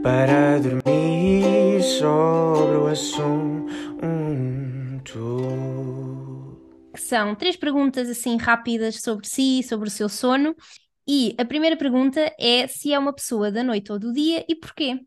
[0.03, 3.49] para dormir sobre o assunto.
[7.09, 10.55] são três perguntas assim rápidas sobre si, sobre o seu sono.
[11.07, 14.55] E a primeira pergunta é se é uma pessoa da noite ou do dia e
[14.55, 15.01] porquê?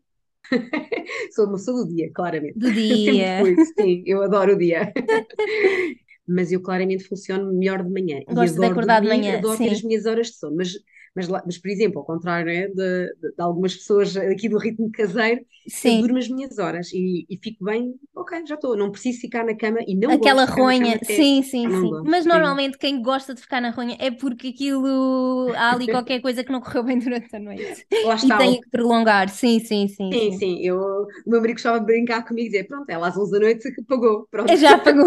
[1.34, 2.58] Sou uma pessoa do dia, claramente.
[2.58, 3.42] Do dia.
[3.78, 4.92] sim, eu adoro o dia.
[6.26, 8.22] Mas eu claramente funciono melhor de manhã.
[8.28, 9.74] Gosto de acordar de dormir, manhã, adoro ter sim.
[9.74, 10.56] as minhas horas de sono.
[10.56, 10.72] Mas,
[11.14, 14.90] mas, mas por exemplo, ao contrário, né, de, de- de algumas pessoas aqui do ritmo
[14.92, 15.44] caseiro,
[15.82, 15.98] eu Sim.
[15.98, 18.76] durmo as minhas horas e, e fico bem, ok, já estou.
[18.76, 21.98] Não preciso ficar na cama e não Aquela ronha, sim, sim, Não sim.
[21.98, 26.20] gosto, Mas normalmente quem gosta de ficar na ronha é porque aquilo há ali qualquer
[26.20, 29.28] coisa que não correu bem durante a noite Lá e está, tem o que prolongar.
[29.28, 30.38] Sim, sim, sim, Sim, sim.
[30.38, 33.32] sim, eu, o meu marido gostava de brincar comigo e dizer, pronto, ela às 11
[33.32, 35.06] da noite que pagou, pronto, Já pagou.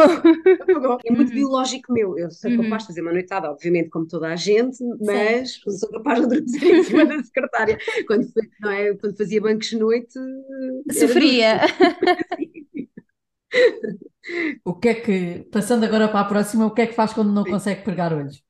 [0.59, 0.99] apagou.
[1.05, 2.51] É muito Uhum, biológico meu, eu sou uhum.
[2.51, 6.63] capaz de fazer uma noitada, obviamente, como toda a gente, mas sou capaz de adormecer
[6.75, 7.77] em cima da secretária.
[8.07, 8.27] Quando,
[8.59, 10.13] não é, quando fazia bancos de noite.
[10.91, 11.61] Sofria.
[14.63, 17.31] O que é que, passando agora para a próxima, o que é que faz quando
[17.31, 18.43] não consegue pregar olhos?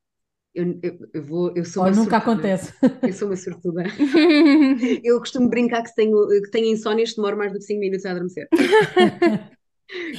[0.54, 2.72] Eu, eu, eu vou, eu sou Ou uma nunca sortuda, acontece?
[3.04, 3.84] eu sou uma sortuda.
[5.04, 8.10] Eu costumo brincar que tenho, que tenho insónias, demoro mais do que 5 minutos a
[8.12, 8.48] adormecer.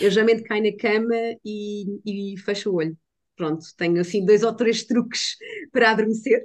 [0.01, 2.97] Eu geralmente caio na cama e, e fecho o olho.
[3.37, 5.37] Pronto, tenho assim dois ou três truques
[5.71, 6.43] para adormecer,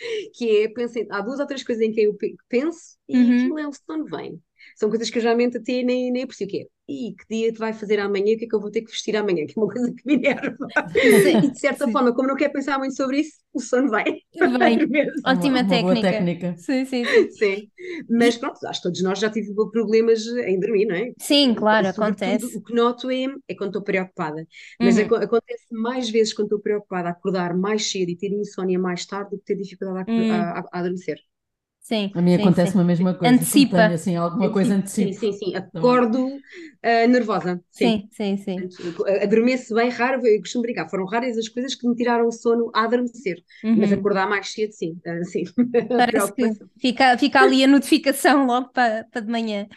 [0.34, 3.56] que é, pensei, há duas ou três coisas em que eu pe- penso e Uhum.
[3.56, 4.42] aquilo é o sono vem.
[4.76, 7.58] São coisas que eu geralmente até nem, nem aprecio, que é, e que dia te
[7.58, 9.62] vai fazer amanhã, o que é que eu vou ter que vestir amanhã, que é
[9.62, 10.72] uma coisa que me enerva.
[11.42, 11.90] E de certa Sim.
[11.90, 14.22] forma, como não quero pensar muito sobre isso, o sono vem.
[14.58, 15.12] Bem, mesmo.
[15.26, 15.96] Uma, ótima uma boa técnica.
[15.96, 16.56] técnica.
[16.58, 17.28] Sim, sim, sim.
[17.28, 17.70] Sim,
[18.08, 21.12] mas pronto, acho que todos nós já tivemos problemas em dormir, não é?
[21.18, 22.58] Sim, claro, Sobretudo, acontece.
[22.58, 24.46] o que noto é, é quando estou preocupada.
[24.80, 28.32] Mas Uhum, aco- acontece mais vezes quando estou preocupada a acordar mais cedo e ter
[28.32, 30.56] insónia mais tarde do que ter dificuldade a, uhum.
[30.58, 31.18] a, a- a adormecer.
[31.84, 32.82] Sim, A mim sim, acontece-me sim.
[32.82, 33.44] a mesma coisa.
[33.44, 33.76] Antecipa.
[33.76, 35.14] Tenho, assim, alguma coisa Sim, antecipa.
[35.14, 35.54] sim, sim.
[35.56, 36.42] Acordo
[36.82, 37.62] ah, nervosa.
[37.70, 38.02] Sim.
[38.02, 38.68] Sim, sim, sim.
[38.78, 40.88] Portanto, Adormeço bem raro, eu costumo brincar.
[40.88, 43.44] Foram raras as coisas que me tiraram o sono a adormecer.
[43.74, 43.92] Mas Uhum.
[43.92, 44.98] acordar mais cedo, sim.
[45.06, 45.44] Ah, sim.
[45.96, 49.68] Parece que fica, fica ali a notificação logo para para de manhã.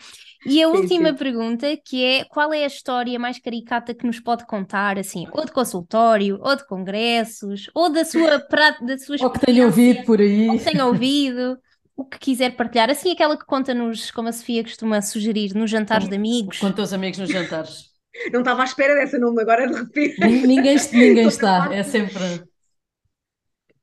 [0.46, 1.16] E a Sim, última sim.
[1.16, 5.46] pergunta, que é qual é a história mais caricata que nos pode contar, assim, ou
[5.46, 10.00] de consultório, ou de congressos, ou da sua, pra- da sua Ou que tenho ouvido
[10.08, 10.48] por aí.
[10.48, 11.58] ou que tenha ouvido,
[11.98, 16.08] o que quiser partilhar, assim aquela que conta-nos, como a Sofia costuma sugerir, nos jantares
[16.08, 16.60] de amigos.
[16.60, 17.88] Com teus amigos nos jantares.
[18.32, 20.20] Não estava à espera dessa, não, agora de repente.
[20.20, 22.24] Nin- Ninguém, ninguém está, é sempre.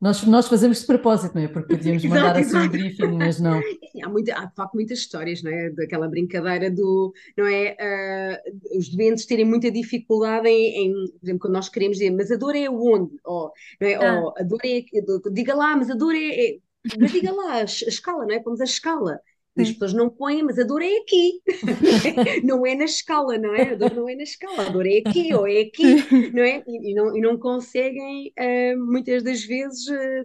[0.01, 1.49] Nós, nós fazemos de propósito, não é?
[1.49, 2.71] Porque podíamos Exato, mandar assim um exato.
[2.71, 3.61] briefing, mas não.
[4.03, 5.71] Há, muita, há de facto muitas histórias, não é?
[5.71, 7.77] Daquela brincadeira do, não é?
[7.81, 8.41] Ah,
[8.77, 12.37] os doentes terem muita dificuldade em, em, por exemplo, quando nós queremos dizer, mas a
[12.37, 13.15] dor é onde?
[13.25, 13.95] Ou, não é?
[13.95, 14.21] Ah.
[14.21, 14.85] Ou a dor é,
[15.33, 16.19] diga lá, mas a dor é,
[16.49, 16.59] é-
[16.99, 18.41] mas diga lá a, a escala, não é?
[18.41, 19.21] Pomos a escala.
[19.59, 21.41] As pessoas não põem, mas a dor é aqui.
[22.45, 23.71] Não é na escala, não é?
[23.73, 25.99] A dor não é na escala, a dor é aqui ou é aqui,
[26.33, 26.63] não é?
[26.67, 29.85] E, e não, e não conseguem, ah, muitas das vezes,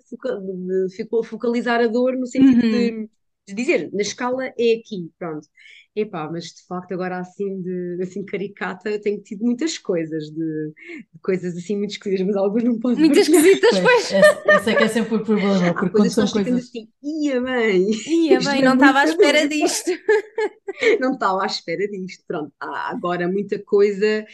[0.10, 2.70] foca- de- fico- focalizar a dor no sentido Uhum.
[2.70, 3.10] de,
[3.48, 5.48] de dizer, na escala é aqui, pronto.
[5.96, 10.74] Epá, mas de facto agora assim de assim caricata eu tenho tido muitas coisas de,
[11.14, 13.42] de coisas assim muito esquisitas, mas algumas não posso Muito partilhar.
[13.42, 16.54] esquisitas, Pois, esse, esse é que é sempre o problema, porque quando são coisas.
[16.66, 19.92] assim, ia bem, Ia bem, não estava à espera disto.
[21.00, 22.24] não estava à espera disto.
[22.28, 24.26] Pronto, há agora muita coisa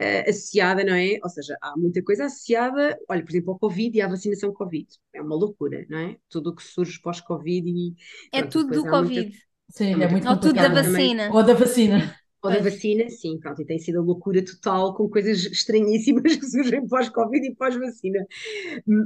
[0.00, 1.18] eh, associada, não é?
[1.22, 4.86] Ou seja, há muita coisa associada, olha, por exemplo, ao Covid e à vacinação Covid.
[5.14, 6.16] É uma loucura, não é?
[6.28, 7.94] Tudo o que surge pós-Covid e
[8.32, 9.36] É pronto, tudo do há muita- Covid.
[9.70, 10.80] Sim, é muita muito Ou tudo da também.
[10.80, 11.26] vacina.
[11.28, 11.98] Ou da vacina.
[12.42, 16.46] Ou da vacina, sim, pronto, e tem sido a loucura total com coisas estranhíssimas que
[16.46, 18.24] surgem pós-Covid e pós-vacina.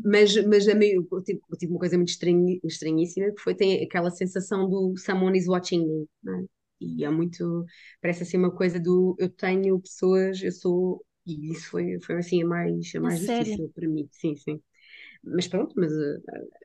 [0.05, 3.55] Mas, mas a meio, eu tive, eu tive uma coisa muito estranhi- estranhíssima que foi
[3.55, 6.45] tem aquela sensação do someone is watching me, é?
[6.81, 7.65] E é muito,
[8.03, 12.43] parece assim uma coisa do eu tenho pessoas, eu sou, e isso foi, foi assim
[12.43, 14.61] a mais, a mais difícil para mim, sim, sim.
[15.23, 16.19] Mas pronto, mas eh,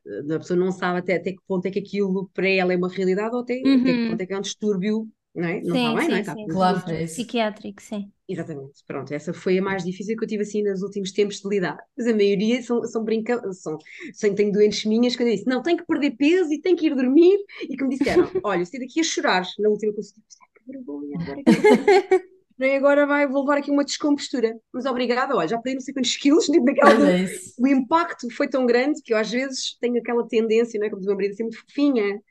[0.07, 2.77] eh, a pessoa não sabe até, até que ponto é que aquilo para ela é
[2.77, 4.07] uma realidade ou até, até que Uhum.
[4.07, 5.61] ponto é que é um distúrbio, não é?
[5.61, 6.19] Não Sim, está bem, não é?
[6.19, 6.91] sim, Está sim, Claro, sim.
[6.91, 7.05] é.
[7.05, 8.11] Psiquiátrico, sim.
[8.27, 11.47] Exatamente, pronto, essa foi a mais difícil que eu tive assim nos últimos tempos de
[11.47, 11.77] lidar.
[11.95, 13.77] Mas a maioria são, são brincadeiras, são,
[14.15, 16.87] são, tenho doentes minhas que eu disse, não, tenho que perder peso e tenho que
[16.87, 17.37] ir dormir,
[17.69, 20.71] e que me disseram, olha, eu saí daqui a chorar na última consulta, "Ai, que
[20.71, 21.61] vergonha, agora que eu
[22.57, 22.77] vou fazer?" Não é?
[22.77, 24.53] agora vai, vou levar aqui uma descompostura.
[24.73, 27.11] Mas obrigada, olha, já perdi não sei quantos quilos, tipo, naquela Mas altura.
[27.11, 27.25] é.
[27.57, 30.89] O impacto foi tão grande que eu às vezes tenho aquela tendência, não é?
[30.89, 32.21] Como diz o meu marido, a ser muito fofinha.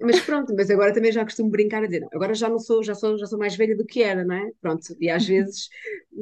[0.00, 2.82] Mas pronto, mas agora também já costumo brincar a dizer, não, agora já não sou,
[2.82, 4.50] já sou, já sou mais velha do que era, não é?
[4.60, 5.68] Pronto, e às vezes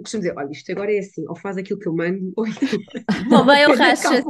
[0.03, 2.45] costumo dizer, olha, isto agora é assim, ou faz aquilo que eu mando, ou
[3.31, 4.23] Ou bem ou racha.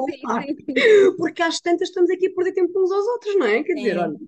[1.16, 3.62] porque às tantas estamos aqui a perder tempo uns aos outros, não é?
[3.62, 3.99] Quer dizer, Sim.
[3.99, 4.18] olha,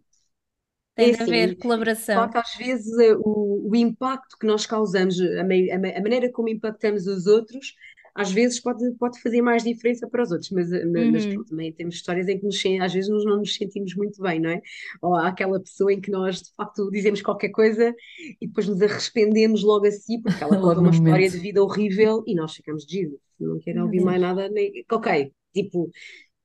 [0.97, 2.05] Tem É de haver assim, colaboração.
[2.13, 6.31] só que às vezes eh, o, o impacto que nós causamos, a, a a maneira
[6.33, 7.75] como impactamos os outros,
[8.15, 11.27] às vezes pode, pode fazer mais diferença para os outros, mas, eh, ma- mas Uhum.
[11.27, 14.39] pronto, também temos histórias em que nos, às vezes nós não nos sentimos muito bem,
[14.41, 14.61] não é?
[15.03, 17.93] Ou há aquela pessoa em que nós de facto dizemos qualquer coisa
[18.41, 21.31] e depois nos arrependemos logo assim, porque ela conta uma história momento.
[21.31, 24.01] de vida horrível e nós ficamos de Jesus, não quero ouvir Deus.
[24.01, 24.73] mais nada, nem...
[24.93, 25.91] ok, tipo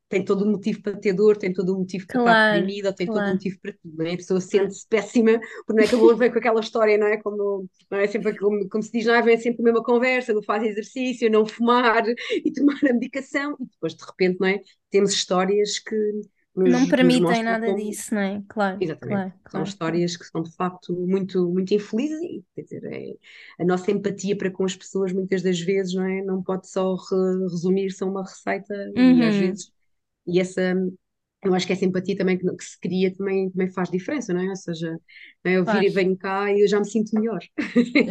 [0.09, 2.89] tem todo o motivo para ter dor, tem todo o motivo para estar Claro, deprimida,
[2.89, 3.33] ou tem todo o claro.
[3.33, 4.13] motivo para tudo, não é?
[4.13, 7.07] A pessoa sente-se péssima, porque não é que eu vou ver com aquela história, não
[7.07, 7.17] é?
[7.21, 9.21] Como, não é sempre como, como se diz, não é?
[9.21, 12.03] Vem sempre a mesma conversa, não faz exercício, não fumar
[12.45, 14.59] e tomar a medicação, e depois de repente, não é?
[14.89, 15.95] Temos histórias que
[16.55, 18.41] nos, Não permitem nada como, disso, não é?
[18.47, 19.01] Claro, Exatamente.
[19.01, 19.63] claro, São claro.
[19.63, 23.13] histórias que são de facto muito, muito infelizes e quer dizer, é,
[23.61, 26.21] a nossa empatia para com as pessoas muitas das vezes não é?
[26.23, 29.37] Não pode só re- resumir-se a uma receita e às Uhum.
[29.37, 29.71] vezes,
[30.31, 30.73] e essa,
[31.43, 34.41] eu acho que essa empatia também que, que se cria também, também faz diferença, não
[34.41, 34.49] é?
[34.49, 34.97] Ou seja,
[35.43, 35.57] é?
[35.57, 37.39] eu vir e venho cá e eu já me sinto melhor.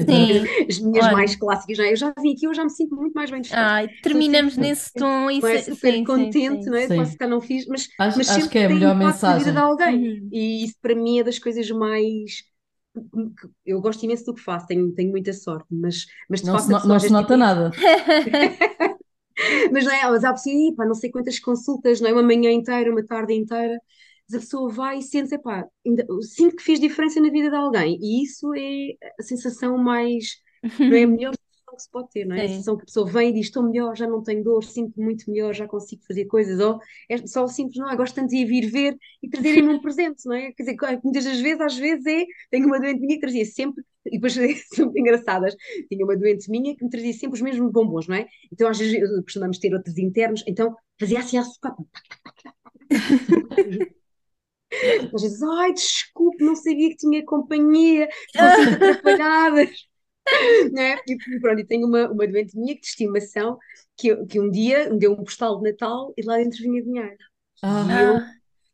[0.07, 1.13] Sim, As minhas olha.
[1.13, 1.93] mais clássicas, não é?
[1.93, 3.77] Eu já vim aqui, eu já me sinto muito mais bem disposta.
[3.77, 5.31] Ai, terminamos sempre nesse tom.
[5.41, 6.71] Não é é, super sim, contente, sim.
[6.71, 6.89] não é?
[6.89, 7.19] Posso Sim.
[7.19, 9.59] que não fiz, mas, Acho, mas acho que é a melhor na vida de mensagem.
[9.59, 10.03] alguém.
[10.05, 10.31] Uhum.
[10.31, 12.43] E isso para mim é das coisas mais.
[13.65, 16.67] Eu gosto imenso do que faço, tenho, tenho muita sorte, mas, mas de Não facto
[16.67, 17.71] se, no- não se nota tipo, nada.
[19.73, 22.13] mas não é, mas há "Ih, pá, não sei quantas consultas, não é?
[22.13, 23.81] Uma manhã inteira, uma tarde inteira,
[24.29, 27.57] mas a pessoa vai e sente, epá, ainda, sinto que fiz diferença na vida de
[27.57, 30.27] alguém, e isso é a sensação mais,
[30.87, 32.45] não é a melhor sensação que se pode ter, não é?
[32.45, 35.05] A sensação que a pessoa vem e diz, estou melhor, já não tenho dor, sinto-me
[35.05, 36.79] muito melhor, já consigo fazer coisas, ou
[37.09, 40.23] é só o simples, não, gosto tanto de ir vir ver e trazerem-me um presente,
[40.27, 40.53] não é?
[40.53, 43.85] Quer dizer, muitas das vezes, às vezes é, tenho uma doente minha que trazia sempre,
[44.09, 44.35] e depois
[44.75, 45.55] são muito engraçadas,
[45.89, 48.27] tinha uma doente minha que me trazia sempre os mesmos bombons, não é?
[48.53, 51.75] Então às vezes costumamos ter outros internos, então fazia assim a socar,
[55.15, 59.71] Às vezes, ai, desculpe, não sabia que tinha companhia, estou sempre atrapalhadas.
[60.73, 60.97] né?
[61.07, 63.59] E pronto, e tenho uma, uma doente minha de estimação
[63.97, 67.17] que, que um dia me deu um postal de Natal e lá dentro vinha dinheiro.
[67.63, 68.17] Ah, E eu,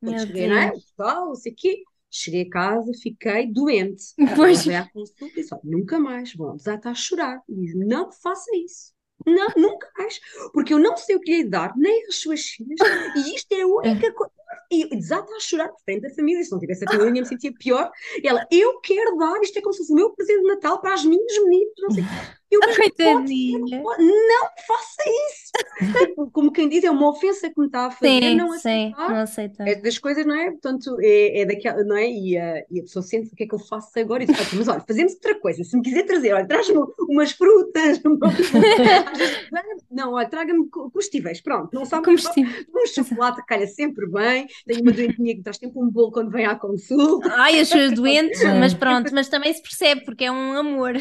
[0.06, 0.68] Ah, cheguei, não é?
[0.70, 1.84] O postal, não sei o quê.
[2.16, 4.04] Cheguei a casa, fiquei doente.
[4.36, 4.68] Pois.
[4.68, 7.42] À consulta e disse: "Olha, nunca mais, vão desata a chorar.
[7.48, 8.94] E diz: não faça isso.
[9.26, 10.20] Não, nunca mais.
[10.52, 12.78] Porque eu não sei o que lhe dar, nem às suas filhas.
[13.16, 14.32] E isto é a única coisa.
[14.70, 16.42] E desata a chorar por frente da família.
[16.44, 17.90] Se não tivesse a família, eu me sentia pior.
[18.22, 20.80] E ela, eu quero dar, isto é como se fosse o meu presente de Natal
[20.80, 22.04] para as minhas meninas, não sei.
[22.50, 23.82] Eu, mas coitadinha.
[23.82, 25.98] pode- não faça isso.
[26.06, 28.54] Tipo, Como quem diz, é uma ofensa que me está a fazer Sim, não sim,
[28.92, 29.08] aceitar.
[29.10, 29.62] não aceita.
[29.68, 30.50] É das coisas, não é?
[30.52, 32.08] Portanto, é, é daquela, não é?
[32.08, 34.38] E a, e a pessoa sente o que é que eu faço agora e diz,
[34.38, 35.64] "Ah, mas olha, fazemos outra coisa.
[35.64, 36.78] Se me quiser trazer, olha, traz-me
[37.08, 38.00] umas frutas.
[39.90, 41.40] não, olha, traga-me co- comestíveis.
[41.40, 42.64] Pronto, não sabe o que Combustível.
[42.74, 44.43] um chocolate calha sempre bem.
[44.66, 47.28] Tenho uma doentinha que traz sempre um bolo quando vem à consulta.
[47.36, 50.94] Ai, as suas doentes, mas pronto, mas também se percebe porque é um amor.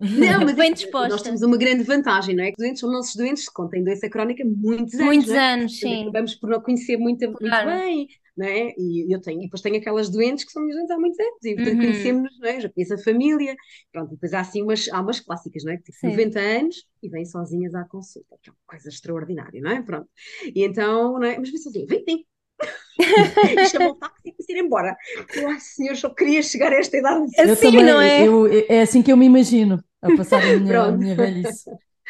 [0.00, 1.08] Não, mas Bem disposta.
[1.08, 2.48] nós temos uma grande vantagem, não é?
[2.48, 5.04] Que os doentes são nossos doentes que contêm doença crónica muitos anos.
[5.06, 5.52] Muitos é?
[5.54, 6.02] anos, sim.
[6.02, 7.70] Acabamos por não conhecer muito, muito Claro.
[7.70, 8.72] bem, não é?
[8.78, 11.44] E eu tenho, e depois tenho aquelas doentes que são minhas doentes há muitos anos,
[11.44, 11.80] e portanto Uhum.
[11.82, 12.60] conhecemos, é?
[12.60, 13.56] Já conheço a família,
[13.92, 15.76] pronto, depois há assim umas, há umas clássicas, não é?
[15.78, 16.08] Que Sim.
[16.08, 19.82] 90 anos e vêm sozinhas à consulta, que é uma coisa extraordinária, não é?
[19.82, 20.08] Pronto.
[20.54, 21.38] E então, não é?
[21.38, 22.26] Mas vem sozinha, vem, vem.
[23.60, 24.96] E chamam o táxi e ir embora.
[25.34, 27.26] Eu, ai senhor, só queria chegar a esta idade.
[27.44, 28.26] eu Assim, também, não é?
[28.26, 30.98] eu- é assim que eu me imagino a passar a minha, a Pronto.
[30.98, 31.66] minha velhice.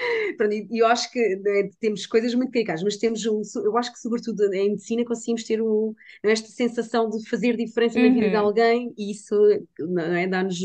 [0.37, 3.93] Pronto, e eu acho que né, temos coisas muito caricadas, mas temos um, eu acho
[3.93, 8.37] que sobretudo em medicina conseguimos ter um, esta sensação de fazer diferença na vida de
[8.37, 8.37] Uhum.
[8.37, 9.35] alguém e isso
[9.79, 10.59] não é, dá-nos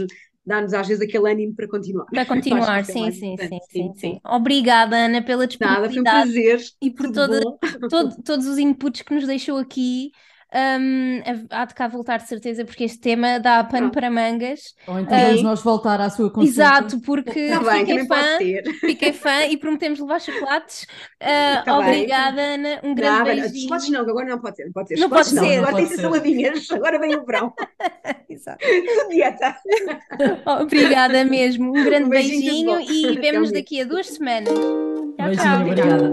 [0.48, 2.08] dá-nos às vezes aquele ânimo para continuar.
[2.14, 4.22] Para continuar, é sim, sim, sim, sim, sim.
[4.26, 6.60] Obrigada, Ana, pela Nada, foi um disponibilidade prazer.
[6.82, 7.60] e por bom?
[7.88, 10.12] todo- todos os inputs que nos deixou aqui.
[10.54, 14.74] Hum, há de cá voltar de certeza, porque este tema dá pano para mangas.
[14.88, 15.26] Ou então Sim.
[15.26, 16.50] vamos nós voltar à sua consulta.
[16.50, 18.64] Exato, porque Está bem, fiquei fã, ser.
[18.80, 20.88] fiquei fã e prometemos levar chocolates.
[21.20, 21.90] Ah, Tá bem.
[21.90, 22.80] obrigada, Ana.
[22.84, 23.62] Um grande Nada, beijinho.
[23.64, 24.96] chocolates não, agora não pode ser, não pode ser.
[24.96, 25.58] Não Chocolates pode ser.
[25.58, 26.02] agora Não tem que pode ser ser.
[26.02, 27.54] saladinhas, agora vem o verão.
[28.30, 28.66] Exato.
[29.10, 29.58] Dieta.
[30.62, 31.72] Obrigada mesmo.
[31.78, 33.62] Um grande Um beijinho, beijinho e Até vemos um dia.
[33.62, 34.54] daqui a duas semanas.
[35.18, 35.62] Tchau, Beijinho, tchau.
[35.62, 36.10] obrigada.